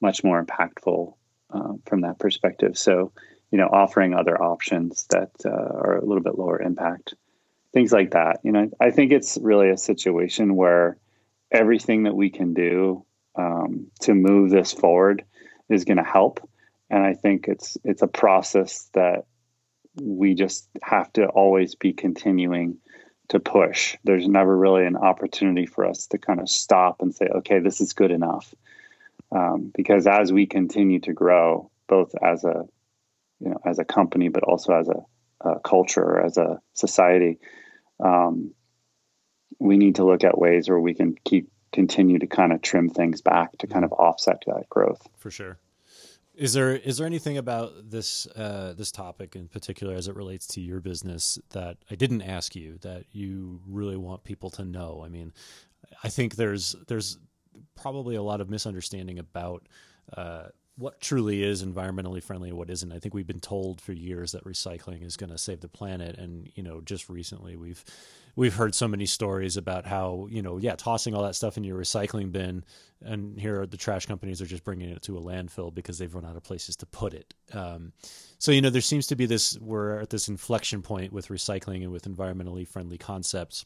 much 0.00 0.22
more 0.22 0.44
impactful 0.44 1.14
uh, 1.50 1.72
from 1.86 2.02
that 2.02 2.18
perspective. 2.18 2.76
So, 2.76 3.12
you 3.50 3.58
know, 3.58 3.68
offering 3.68 4.14
other 4.14 4.40
options 4.40 5.06
that 5.10 5.30
uh, 5.44 5.50
are 5.50 5.96
a 5.96 6.04
little 6.04 6.22
bit 6.22 6.38
lower 6.38 6.60
impact, 6.60 7.14
things 7.72 7.92
like 7.92 8.10
that. 8.10 8.40
You 8.42 8.52
know, 8.52 8.70
I 8.80 8.90
think 8.90 9.12
it's 9.12 9.38
really 9.40 9.70
a 9.70 9.78
situation 9.78 10.56
where 10.56 10.98
everything 11.50 12.04
that 12.04 12.14
we 12.14 12.30
can 12.30 12.54
do 12.54 13.04
um, 13.36 13.88
to 14.00 14.14
move 14.14 14.50
this 14.50 14.72
forward 14.72 15.24
is 15.68 15.84
going 15.84 15.98
to 15.98 16.04
help, 16.04 16.48
and 16.90 17.04
I 17.04 17.14
think 17.14 17.48
it's 17.48 17.76
it's 17.84 18.02
a 18.02 18.06
process 18.06 18.90
that 18.94 19.26
we 20.00 20.34
just 20.34 20.68
have 20.82 21.12
to 21.14 21.26
always 21.26 21.74
be 21.74 21.92
continuing 21.92 22.78
to 23.28 23.40
push. 23.40 23.96
There's 24.04 24.28
never 24.28 24.56
really 24.56 24.86
an 24.86 24.96
opportunity 24.96 25.66
for 25.66 25.86
us 25.86 26.06
to 26.08 26.18
kind 26.18 26.40
of 26.40 26.48
stop 26.48 27.02
and 27.02 27.14
say, 27.14 27.26
okay, 27.26 27.58
this 27.58 27.80
is 27.80 27.92
good 27.92 28.10
enough. 28.10 28.54
Um, 29.32 29.72
because 29.74 30.06
as 30.06 30.32
we 30.32 30.46
continue 30.46 31.00
to 31.00 31.12
grow, 31.12 31.70
both 31.88 32.14
as 32.22 32.44
a 32.44 32.64
you 33.40 33.50
know 33.50 33.60
as 33.64 33.78
a 33.78 33.84
company, 33.84 34.28
but 34.28 34.44
also 34.44 34.72
as 34.72 34.88
a, 34.88 35.48
a 35.48 35.60
culture, 35.60 36.20
as 36.20 36.38
a 36.38 36.60
society, 36.74 37.38
um, 38.00 38.52
we 39.58 39.76
need 39.76 39.96
to 39.96 40.04
look 40.04 40.24
at 40.24 40.38
ways 40.38 40.68
where 40.68 40.80
we 40.80 40.94
can 40.94 41.16
keep 41.24 41.50
continue 41.72 42.18
to 42.18 42.26
kind 42.26 42.52
of 42.52 42.62
trim 42.62 42.88
things 42.88 43.20
back 43.20 43.58
to 43.58 43.66
kind 43.66 43.84
of 43.84 43.92
offset 43.92 44.42
that 44.46 44.68
growth. 44.68 45.06
For 45.18 45.30
sure. 45.30 45.58
Is 46.36 46.52
there 46.52 46.76
is 46.76 46.98
there 46.98 47.06
anything 47.06 47.38
about 47.38 47.90
this 47.90 48.26
uh, 48.28 48.74
this 48.76 48.92
topic 48.92 49.34
in 49.36 49.48
particular 49.48 49.94
as 49.94 50.06
it 50.06 50.14
relates 50.14 50.46
to 50.48 50.60
your 50.60 50.80
business 50.80 51.38
that 51.50 51.78
I 51.90 51.94
didn't 51.94 52.22
ask 52.22 52.54
you 52.54 52.76
that 52.82 53.04
you 53.12 53.60
really 53.66 53.96
want 53.96 54.22
people 54.22 54.50
to 54.50 54.64
know? 54.64 55.02
I 55.04 55.08
mean, 55.08 55.32
I 56.04 56.10
think 56.10 56.36
there's 56.36 56.76
there's 56.88 57.18
probably 57.74 58.16
a 58.16 58.22
lot 58.22 58.42
of 58.42 58.50
misunderstanding 58.50 59.18
about 59.18 59.66
uh, 60.14 60.48
what 60.78 61.00
truly 61.00 61.42
is 61.42 61.64
environmentally 61.64 62.22
friendly 62.22 62.50
and 62.50 62.58
what 62.58 62.68
isn't. 62.68 62.92
I 62.92 62.98
think 62.98 63.14
we've 63.14 63.26
been 63.26 63.40
told 63.40 63.80
for 63.80 63.92
years 63.92 64.32
that 64.32 64.44
recycling 64.44 65.04
is 65.04 65.16
going 65.16 65.30
to 65.30 65.38
save 65.38 65.60
the 65.60 65.68
planet, 65.68 66.18
and 66.18 66.50
you 66.54 66.62
know, 66.62 66.80
just 66.82 67.08
recently 67.08 67.56
we've 67.56 67.82
we've 68.36 68.54
heard 68.54 68.74
so 68.74 68.86
many 68.86 69.06
stories 69.06 69.56
about 69.56 69.86
how 69.86 70.28
you 70.30 70.42
know, 70.42 70.58
yeah, 70.58 70.76
tossing 70.76 71.14
all 71.14 71.22
that 71.22 71.34
stuff 71.34 71.56
in 71.56 71.64
your 71.64 71.78
recycling 71.78 72.30
bin, 72.30 72.62
and 73.02 73.40
here 73.40 73.66
the 73.66 73.78
trash 73.78 74.04
companies 74.04 74.42
are 74.42 74.46
just 74.46 74.64
bringing 74.64 74.90
it 74.90 75.02
to 75.02 75.16
a 75.16 75.20
landfill 75.20 75.74
because 75.74 75.98
they've 75.98 76.14
run 76.14 76.26
out 76.26 76.36
of 76.36 76.42
places 76.42 76.76
to 76.76 76.86
put 76.86 77.14
it. 77.14 77.32
Um, 77.54 77.92
so 78.38 78.52
you 78.52 78.60
know, 78.60 78.70
there 78.70 78.82
seems 78.82 79.06
to 79.06 79.16
be 79.16 79.24
this 79.24 79.58
we're 79.58 80.00
at 80.00 80.10
this 80.10 80.28
inflection 80.28 80.82
point 80.82 81.10
with 81.10 81.28
recycling 81.28 81.82
and 81.82 81.90
with 81.90 82.04
environmentally 82.04 82.68
friendly 82.68 82.98
concepts. 82.98 83.64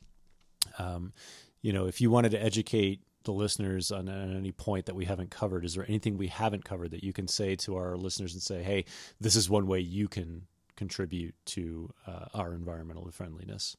Um, 0.79 1.12
you 1.61 1.73
know, 1.73 1.87
if 1.87 2.01
you 2.01 2.11
wanted 2.11 2.31
to 2.31 2.42
educate 2.42 3.03
the 3.24 3.33
listeners 3.33 3.90
on, 3.90 4.09
on, 4.09 4.37
any 4.37 4.52
point 4.52 4.87
that 4.87 4.94
we 4.94 5.04
haven't 5.04 5.30
covered? 5.30 5.64
Is 5.64 5.74
there 5.74 5.85
anything 5.87 6.16
we 6.16 6.28
haven't 6.28 6.64
covered 6.64 6.90
that 6.92 7.04
you 7.04 7.12
can 7.12 7.28
say 7.28 7.56
to 7.56 7.76
our 7.76 7.96
listeners 7.96 8.33
and 8.33 8.42
say, 8.42 8.62
hey, 8.62 8.85
this 9.20 9.37
is 9.37 9.50
one 9.50 9.66
way 9.66 9.80
you 9.80 10.09
can 10.09 10.47
contribute 10.76 11.34
to 11.45 11.92
uh, 12.07 12.26
our 12.34 12.55
environmental 12.55 13.11
friendliness? 13.11 13.76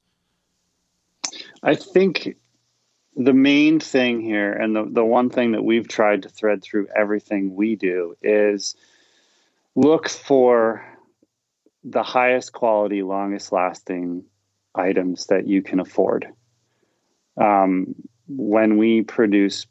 I 1.64 1.76
think 1.76 2.36
the 3.16 3.34
main 3.34 3.80
thing 3.80 4.22
here, 4.22 4.54
and 4.54 4.76
the, 4.76 4.88
the 4.90 5.06
one 5.06 5.30
thing 5.30 5.54
that 5.54 5.64
we've 5.64 5.88
tried 5.88 6.24
to 6.24 6.30
thread 6.30 6.62
through 6.62 6.88
everything 6.96 7.56
we 7.56 7.76
do, 7.76 8.16
is 8.22 8.76
look 9.76 10.10
for 10.10 10.86
the 11.84 12.04
highest 12.04 12.54
quality, 12.54 13.02
longest 13.02 13.52
lasting 13.52 14.26
items 14.76 15.26
that 15.28 15.48
you 15.48 15.62
can 15.62 15.80
afford. 15.80 16.28
Um, 17.38 17.96
when 18.38 18.78
we 18.78 19.02
produce 19.02 19.66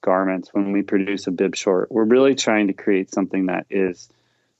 garments, 0.00 0.50
when 0.52 0.72
we 0.72 0.82
produce 0.82 1.26
a 1.26 1.30
bib 1.30 1.56
short, 1.56 1.90
we're 1.90 2.04
really 2.04 2.34
trying 2.34 2.68
to 2.68 2.72
create 2.72 3.12
something 3.12 3.46
that 3.46 3.66
is 3.70 4.08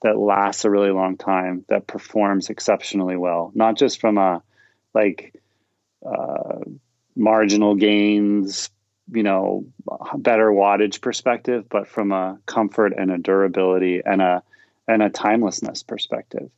that 0.02 0.18
lasts 0.18 0.64
a 0.64 0.70
really 0.70 0.90
long 0.90 1.16
time, 1.16 1.64
that 1.68 1.86
performs 1.86 2.50
exceptionally 2.50 3.16
well, 3.16 3.50
not 3.54 3.76
just 3.76 4.00
from 4.00 4.18
a 4.18 4.42
like 4.94 5.34
uh, 6.04 6.58
marginal 7.14 7.74
gains, 7.74 8.70
you 9.12 9.22
know, 9.22 9.66
better 10.16 10.50
wattage 10.50 11.00
perspective, 11.00 11.66
but 11.68 11.88
from 11.88 12.12
a 12.12 12.38
comfort 12.46 12.92
and 12.96 13.10
a 13.10 13.18
durability 13.18 14.02
and 14.04 14.20
a 14.20 14.42
and 14.88 15.02
a 15.02 15.10
timelessness 15.10 15.82
perspective. 15.82 16.50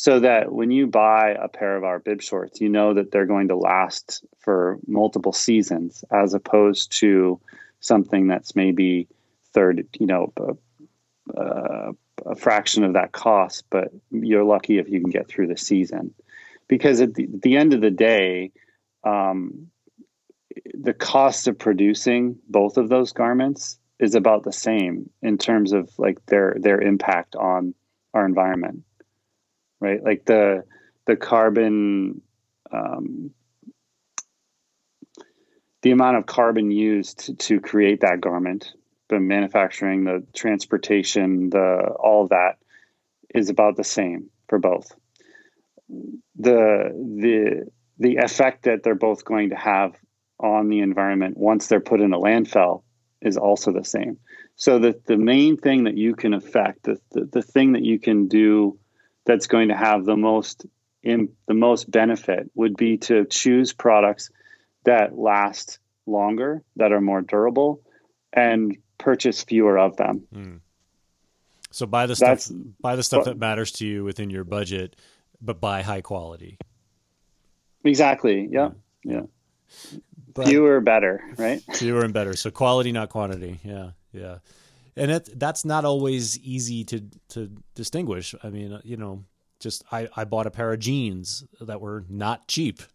So 0.00 0.20
that 0.20 0.52
when 0.52 0.70
you 0.70 0.86
buy 0.86 1.30
a 1.30 1.48
pair 1.48 1.76
of 1.76 1.82
our 1.82 1.98
bib 1.98 2.22
shorts, 2.22 2.60
you 2.60 2.68
know 2.68 2.94
that 2.94 3.10
they're 3.10 3.26
going 3.26 3.48
to 3.48 3.56
last 3.56 4.24
for 4.38 4.78
multiple 4.86 5.32
seasons, 5.32 6.04
as 6.12 6.34
opposed 6.34 6.92
to 7.00 7.40
something 7.80 8.28
that's 8.28 8.54
maybe 8.54 9.08
third, 9.52 9.88
you 9.98 10.06
know, 10.06 10.32
a, 11.34 11.94
a 12.24 12.36
fraction 12.36 12.84
of 12.84 12.92
that 12.92 13.10
cost, 13.10 13.64
but 13.70 13.88
you're 14.12 14.44
lucky 14.44 14.78
if 14.78 14.88
you 14.88 15.00
can 15.00 15.10
get 15.10 15.26
through 15.26 15.48
the 15.48 15.56
season. 15.56 16.14
Because 16.68 17.00
at 17.00 17.14
the, 17.14 17.26
the 17.42 17.56
end 17.56 17.74
of 17.74 17.80
the 17.80 17.90
day, 17.90 18.52
um, 19.02 19.66
the 20.74 20.94
cost 20.94 21.48
of 21.48 21.58
producing 21.58 22.38
both 22.48 22.76
of 22.76 22.88
those 22.88 23.12
garments 23.12 23.80
is 23.98 24.14
about 24.14 24.44
the 24.44 24.52
same 24.52 25.10
in 25.22 25.38
terms 25.38 25.72
of 25.72 25.90
like 25.98 26.24
their 26.26 26.54
their 26.60 26.80
impact 26.80 27.34
on 27.34 27.74
our 28.14 28.24
environment 28.24 28.84
right 29.80 30.02
like 30.02 30.24
the 30.24 30.64
the 31.06 31.16
carbon 31.16 32.20
um, 32.72 33.30
the 35.82 35.90
amount 35.92 36.16
of 36.16 36.26
carbon 36.26 36.70
used 36.70 37.20
to, 37.20 37.34
to 37.34 37.60
create 37.60 38.00
that 38.00 38.20
garment 38.20 38.72
the 39.08 39.18
manufacturing 39.18 40.04
the 40.04 40.24
transportation 40.34 41.50
the 41.50 41.94
all 41.98 42.28
that 42.28 42.56
is 43.34 43.50
about 43.50 43.76
the 43.76 43.84
same 43.84 44.30
for 44.48 44.58
both 44.58 44.94
the 46.36 46.90
the 47.20 47.68
the 47.98 48.16
effect 48.16 48.64
that 48.64 48.82
they're 48.82 48.94
both 48.94 49.24
going 49.24 49.50
to 49.50 49.56
have 49.56 49.94
on 50.40 50.68
the 50.68 50.80
environment 50.80 51.36
once 51.36 51.66
they're 51.66 51.80
put 51.80 52.00
in 52.00 52.12
a 52.12 52.18
landfill 52.18 52.82
is 53.20 53.36
also 53.36 53.72
the 53.72 53.84
same. 53.84 54.18
So 54.56 54.78
the, 54.78 55.00
the 55.06 55.16
main 55.16 55.56
thing 55.56 55.84
that 55.84 55.96
you 55.96 56.14
can 56.14 56.34
affect, 56.34 56.84
the, 56.84 57.00
the, 57.12 57.24
the 57.24 57.42
thing 57.42 57.72
that 57.72 57.84
you 57.84 57.98
can 57.98 58.28
do 58.28 58.78
that's 59.28 59.46
going 59.46 59.68
to 59.68 59.76
have 59.76 60.06
the 60.06 60.16
most 60.16 60.64
in, 61.02 61.28
the 61.46 61.54
most 61.54 61.88
benefit 61.88 62.50
would 62.54 62.76
be 62.76 62.96
to 62.96 63.26
choose 63.26 63.74
products 63.74 64.30
that 64.84 65.16
last 65.16 65.78
longer, 66.06 66.64
that 66.76 66.92
are 66.92 67.00
more 67.00 67.20
durable, 67.20 67.82
and 68.32 68.78
purchase 68.96 69.42
fewer 69.42 69.78
of 69.78 69.96
them. 69.98 70.26
Mm. 70.34 70.60
So 71.70 71.84
buy 71.84 72.06
the 72.06 72.16
stuff 72.16 72.28
that's, 72.28 72.48
buy 72.48 72.96
the 72.96 73.02
stuff 73.02 73.26
that 73.26 73.36
matters 73.36 73.70
to 73.72 73.86
you 73.86 74.02
within 74.02 74.30
your 74.30 74.44
budget, 74.44 74.96
but 75.42 75.60
buy 75.60 75.82
high 75.82 76.00
quality. 76.00 76.56
Exactly. 77.84 78.48
Yeah. 78.50 78.70
Yeah. 79.04 79.20
yeah. 79.92 79.98
But 80.32 80.48
fewer 80.48 80.80
better, 80.80 81.22
right? 81.36 81.62
Fewer 81.74 82.02
and 82.02 82.14
better. 82.14 82.34
So 82.34 82.50
quality, 82.50 82.92
not 82.92 83.10
quantity. 83.10 83.58
Yeah, 83.62 83.90
yeah. 84.12 84.38
And 84.98 85.10
it, 85.10 85.38
that's 85.38 85.64
not 85.64 85.84
always 85.84 86.38
easy 86.40 86.84
to 86.84 87.02
to 87.30 87.50
distinguish. 87.74 88.34
I 88.42 88.50
mean, 88.50 88.80
you 88.84 88.96
know, 88.96 89.24
just 89.60 89.84
I, 89.90 90.08
I 90.16 90.24
bought 90.24 90.46
a 90.46 90.50
pair 90.50 90.72
of 90.72 90.78
jeans 90.78 91.44
that 91.60 91.80
were 91.80 92.04
not 92.08 92.46
cheap, 92.48 92.82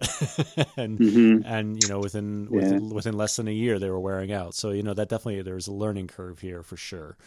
and 0.78 0.98
mm-hmm. 0.98 1.46
and 1.46 1.82
you 1.82 1.90
know 1.90 2.00
within 2.00 2.48
within, 2.50 2.86
yeah. 2.86 2.94
within 2.94 3.18
less 3.18 3.36
than 3.36 3.48
a 3.48 3.52
year 3.52 3.80
they 3.80 3.90
were 3.90 4.00
wearing 4.00 4.32
out. 4.32 4.54
So 4.54 4.72
you 4.72 4.84
know 4.84 4.94
that 4.94 5.10
definitely 5.10 5.42
there's 5.42 5.68
a 5.68 5.74
learning 5.74 6.08
curve 6.08 6.40
here 6.40 6.64
for 6.64 6.78
sure. 6.78 7.18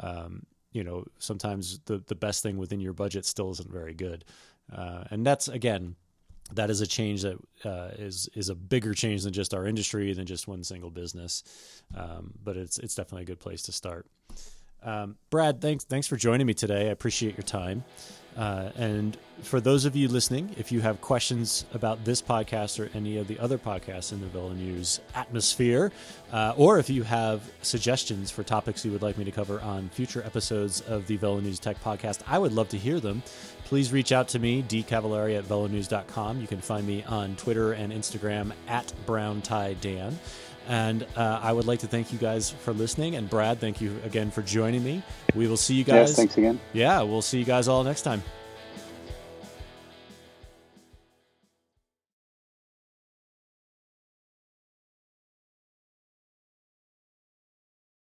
Um, 0.00 0.44
you 0.72 0.84
know, 0.84 1.04
sometimes 1.18 1.80
the 1.86 2.02
the 2.06 2.14
best 2.14 2.42
thing 2.42 2.56
within 2.58 2.80
your 2.80 2.92
budget 2.92 3.24
still 3.24 3.50
isn't 3.52 3.70
very 3.70 3.94
good, 3.94 4.24
uh, 4.74 5.04
and 5.10 5.24
that's 5.24 5.48
again 5.48 5.96
that 6.54 6.70
is 6.70 6.80
a 6.80 6.86
change 6.86 7.22
that 7.22 7.36
uh, 7.64 7.90
is 7.98 8.28
is 8.34 8.48
a 8.48 8.54
bigger 8.54 8.94
change 8.94 9.22
than 9.22 9.32
just 9.32 9.54
our 9.54 9.66
industry 9.66 10.12
than 10.12 10.26
just 10.26 10.48
one 10.48 10.64
single 10.64 10.90
business. 10.90 11.44
Um, 11.96 12.32
but 12.42 12.56
it's 12.56 12.78
it's 12.78 12.94
definitely 12.94 13.22
a 13.22 13.26
good 13.26 13.40
place 13.40 13.62
to 13.62 13.72
start. 13.72 14.06
Um, 14.82 15.16
Brad, 15.30 15.60
thanks 15.60 15.84
thanks 15.84 16.06
for 16.06 16.16
joining 16.16 16.46
me 16.46 16.54
today. 16.54 16.88
I 16.88 16.90
appreciate 16.90 17.36
your 17.36 17.44
time. 17.44 17.84
Uh, 18.36 18.70
and 18.76 19.16
for 19.42 19.60
those 19.60 19.84
of 19.84 19.94
you 19.96 20.08
listening, 20.08 20.54
if 20.56 20.72
you 20.72 20.80
have 20.80 21.00
questions 21.00 21.64
about 21.74 22.04
this 22.04 22.22
podcast 22.22 22.78
or 22.78 22.90
any 22.96 23.18
of 23.18 23.28
the 23.28 23.38
other 23.38 23.58
podcasts 23.58 24.12
in 24.12 24.20
the 24.20 24.26
Velo 24.26 24.52
News 24.52 25.00
atmosphere, 25.14 25.92
uh, 26.32 26.54
or 26.56 26.78
if 26.78 26.88
you 26.88 27.02
have 27.02 27.42
suggestions 27.62 28.30
for 28.30 28.42
topics 28.42 28.84
you 28.84 28.92
would 28.92 29.02
like 29.02 29.18
me 29.18 29.24
to 29.24 29.32
cover 29.32 29.60
on 29.60 29.88
future 29.90 30.22
episodes 30.24 30.80
of 30.82 31.06
the 31.06 31.16
Velo 31.16 31.40
News 31.40 31.58
Tech 31.58 31.82
podcast, 31.82 32.22
I 32.26 32.38
would 32.38 32.52
love 32.52 32.68
to 32.70 32.78
hear 32.78 33.00
them 33.00 33.22
please 33.72 33.90
reach 33.90 34.12
out 34.12 34.28
to 34.28 34.38
me, 34.38 34.62
dcavallari 34.62 35.38
at 35.38 35.44
velonews.com. 35.44 36.42
You 36.42 36.46
can 36.46 36.60
find 36.60 36.86
me 36.86 37.02
on 37.04 37.34
Twitter 37.36 37.72
and 37.72 37.90
Instagram 37.90 38.52
at 38.68 38.92
Brown 39.06 39.40
Tie 39.40 39.72
Dan. 39.80 40.18
And 40.68 41.06
uh, 41.16 41.40
I 41.42 41.52
would 41.52 41.66
like 41.66 41.80
to 41.80 41.86
thank 41.86 42.12
you 42.12 42.18
guys 42.18 42.50
for 42.50 42.72
listening. 42.72 43.16
And 43.16 43.28
Brad, 43.28 43.58
thank 43.58 43.80
you 43.80 43.98
again 44.04 44.30
for 44.30 44.42
joining 44.42 44.82
me. 44.82 45.02
We 45.34 45.46
will 45.46 45.56
see 45.56 45.74
you 45.74 45.84
guys. 45.84 46.10
Yes, 46.10 46.16
thanks 46.16 46.36
again. 46.36 46.60
Yeah, 46.72 47.02
we'll 47.02 47.22
see 47.22 47.38
you 47.38 47.44
guys 47.44 47.68
all 47.68 47.84
next 47.84 48.02
time. 48.02 48.22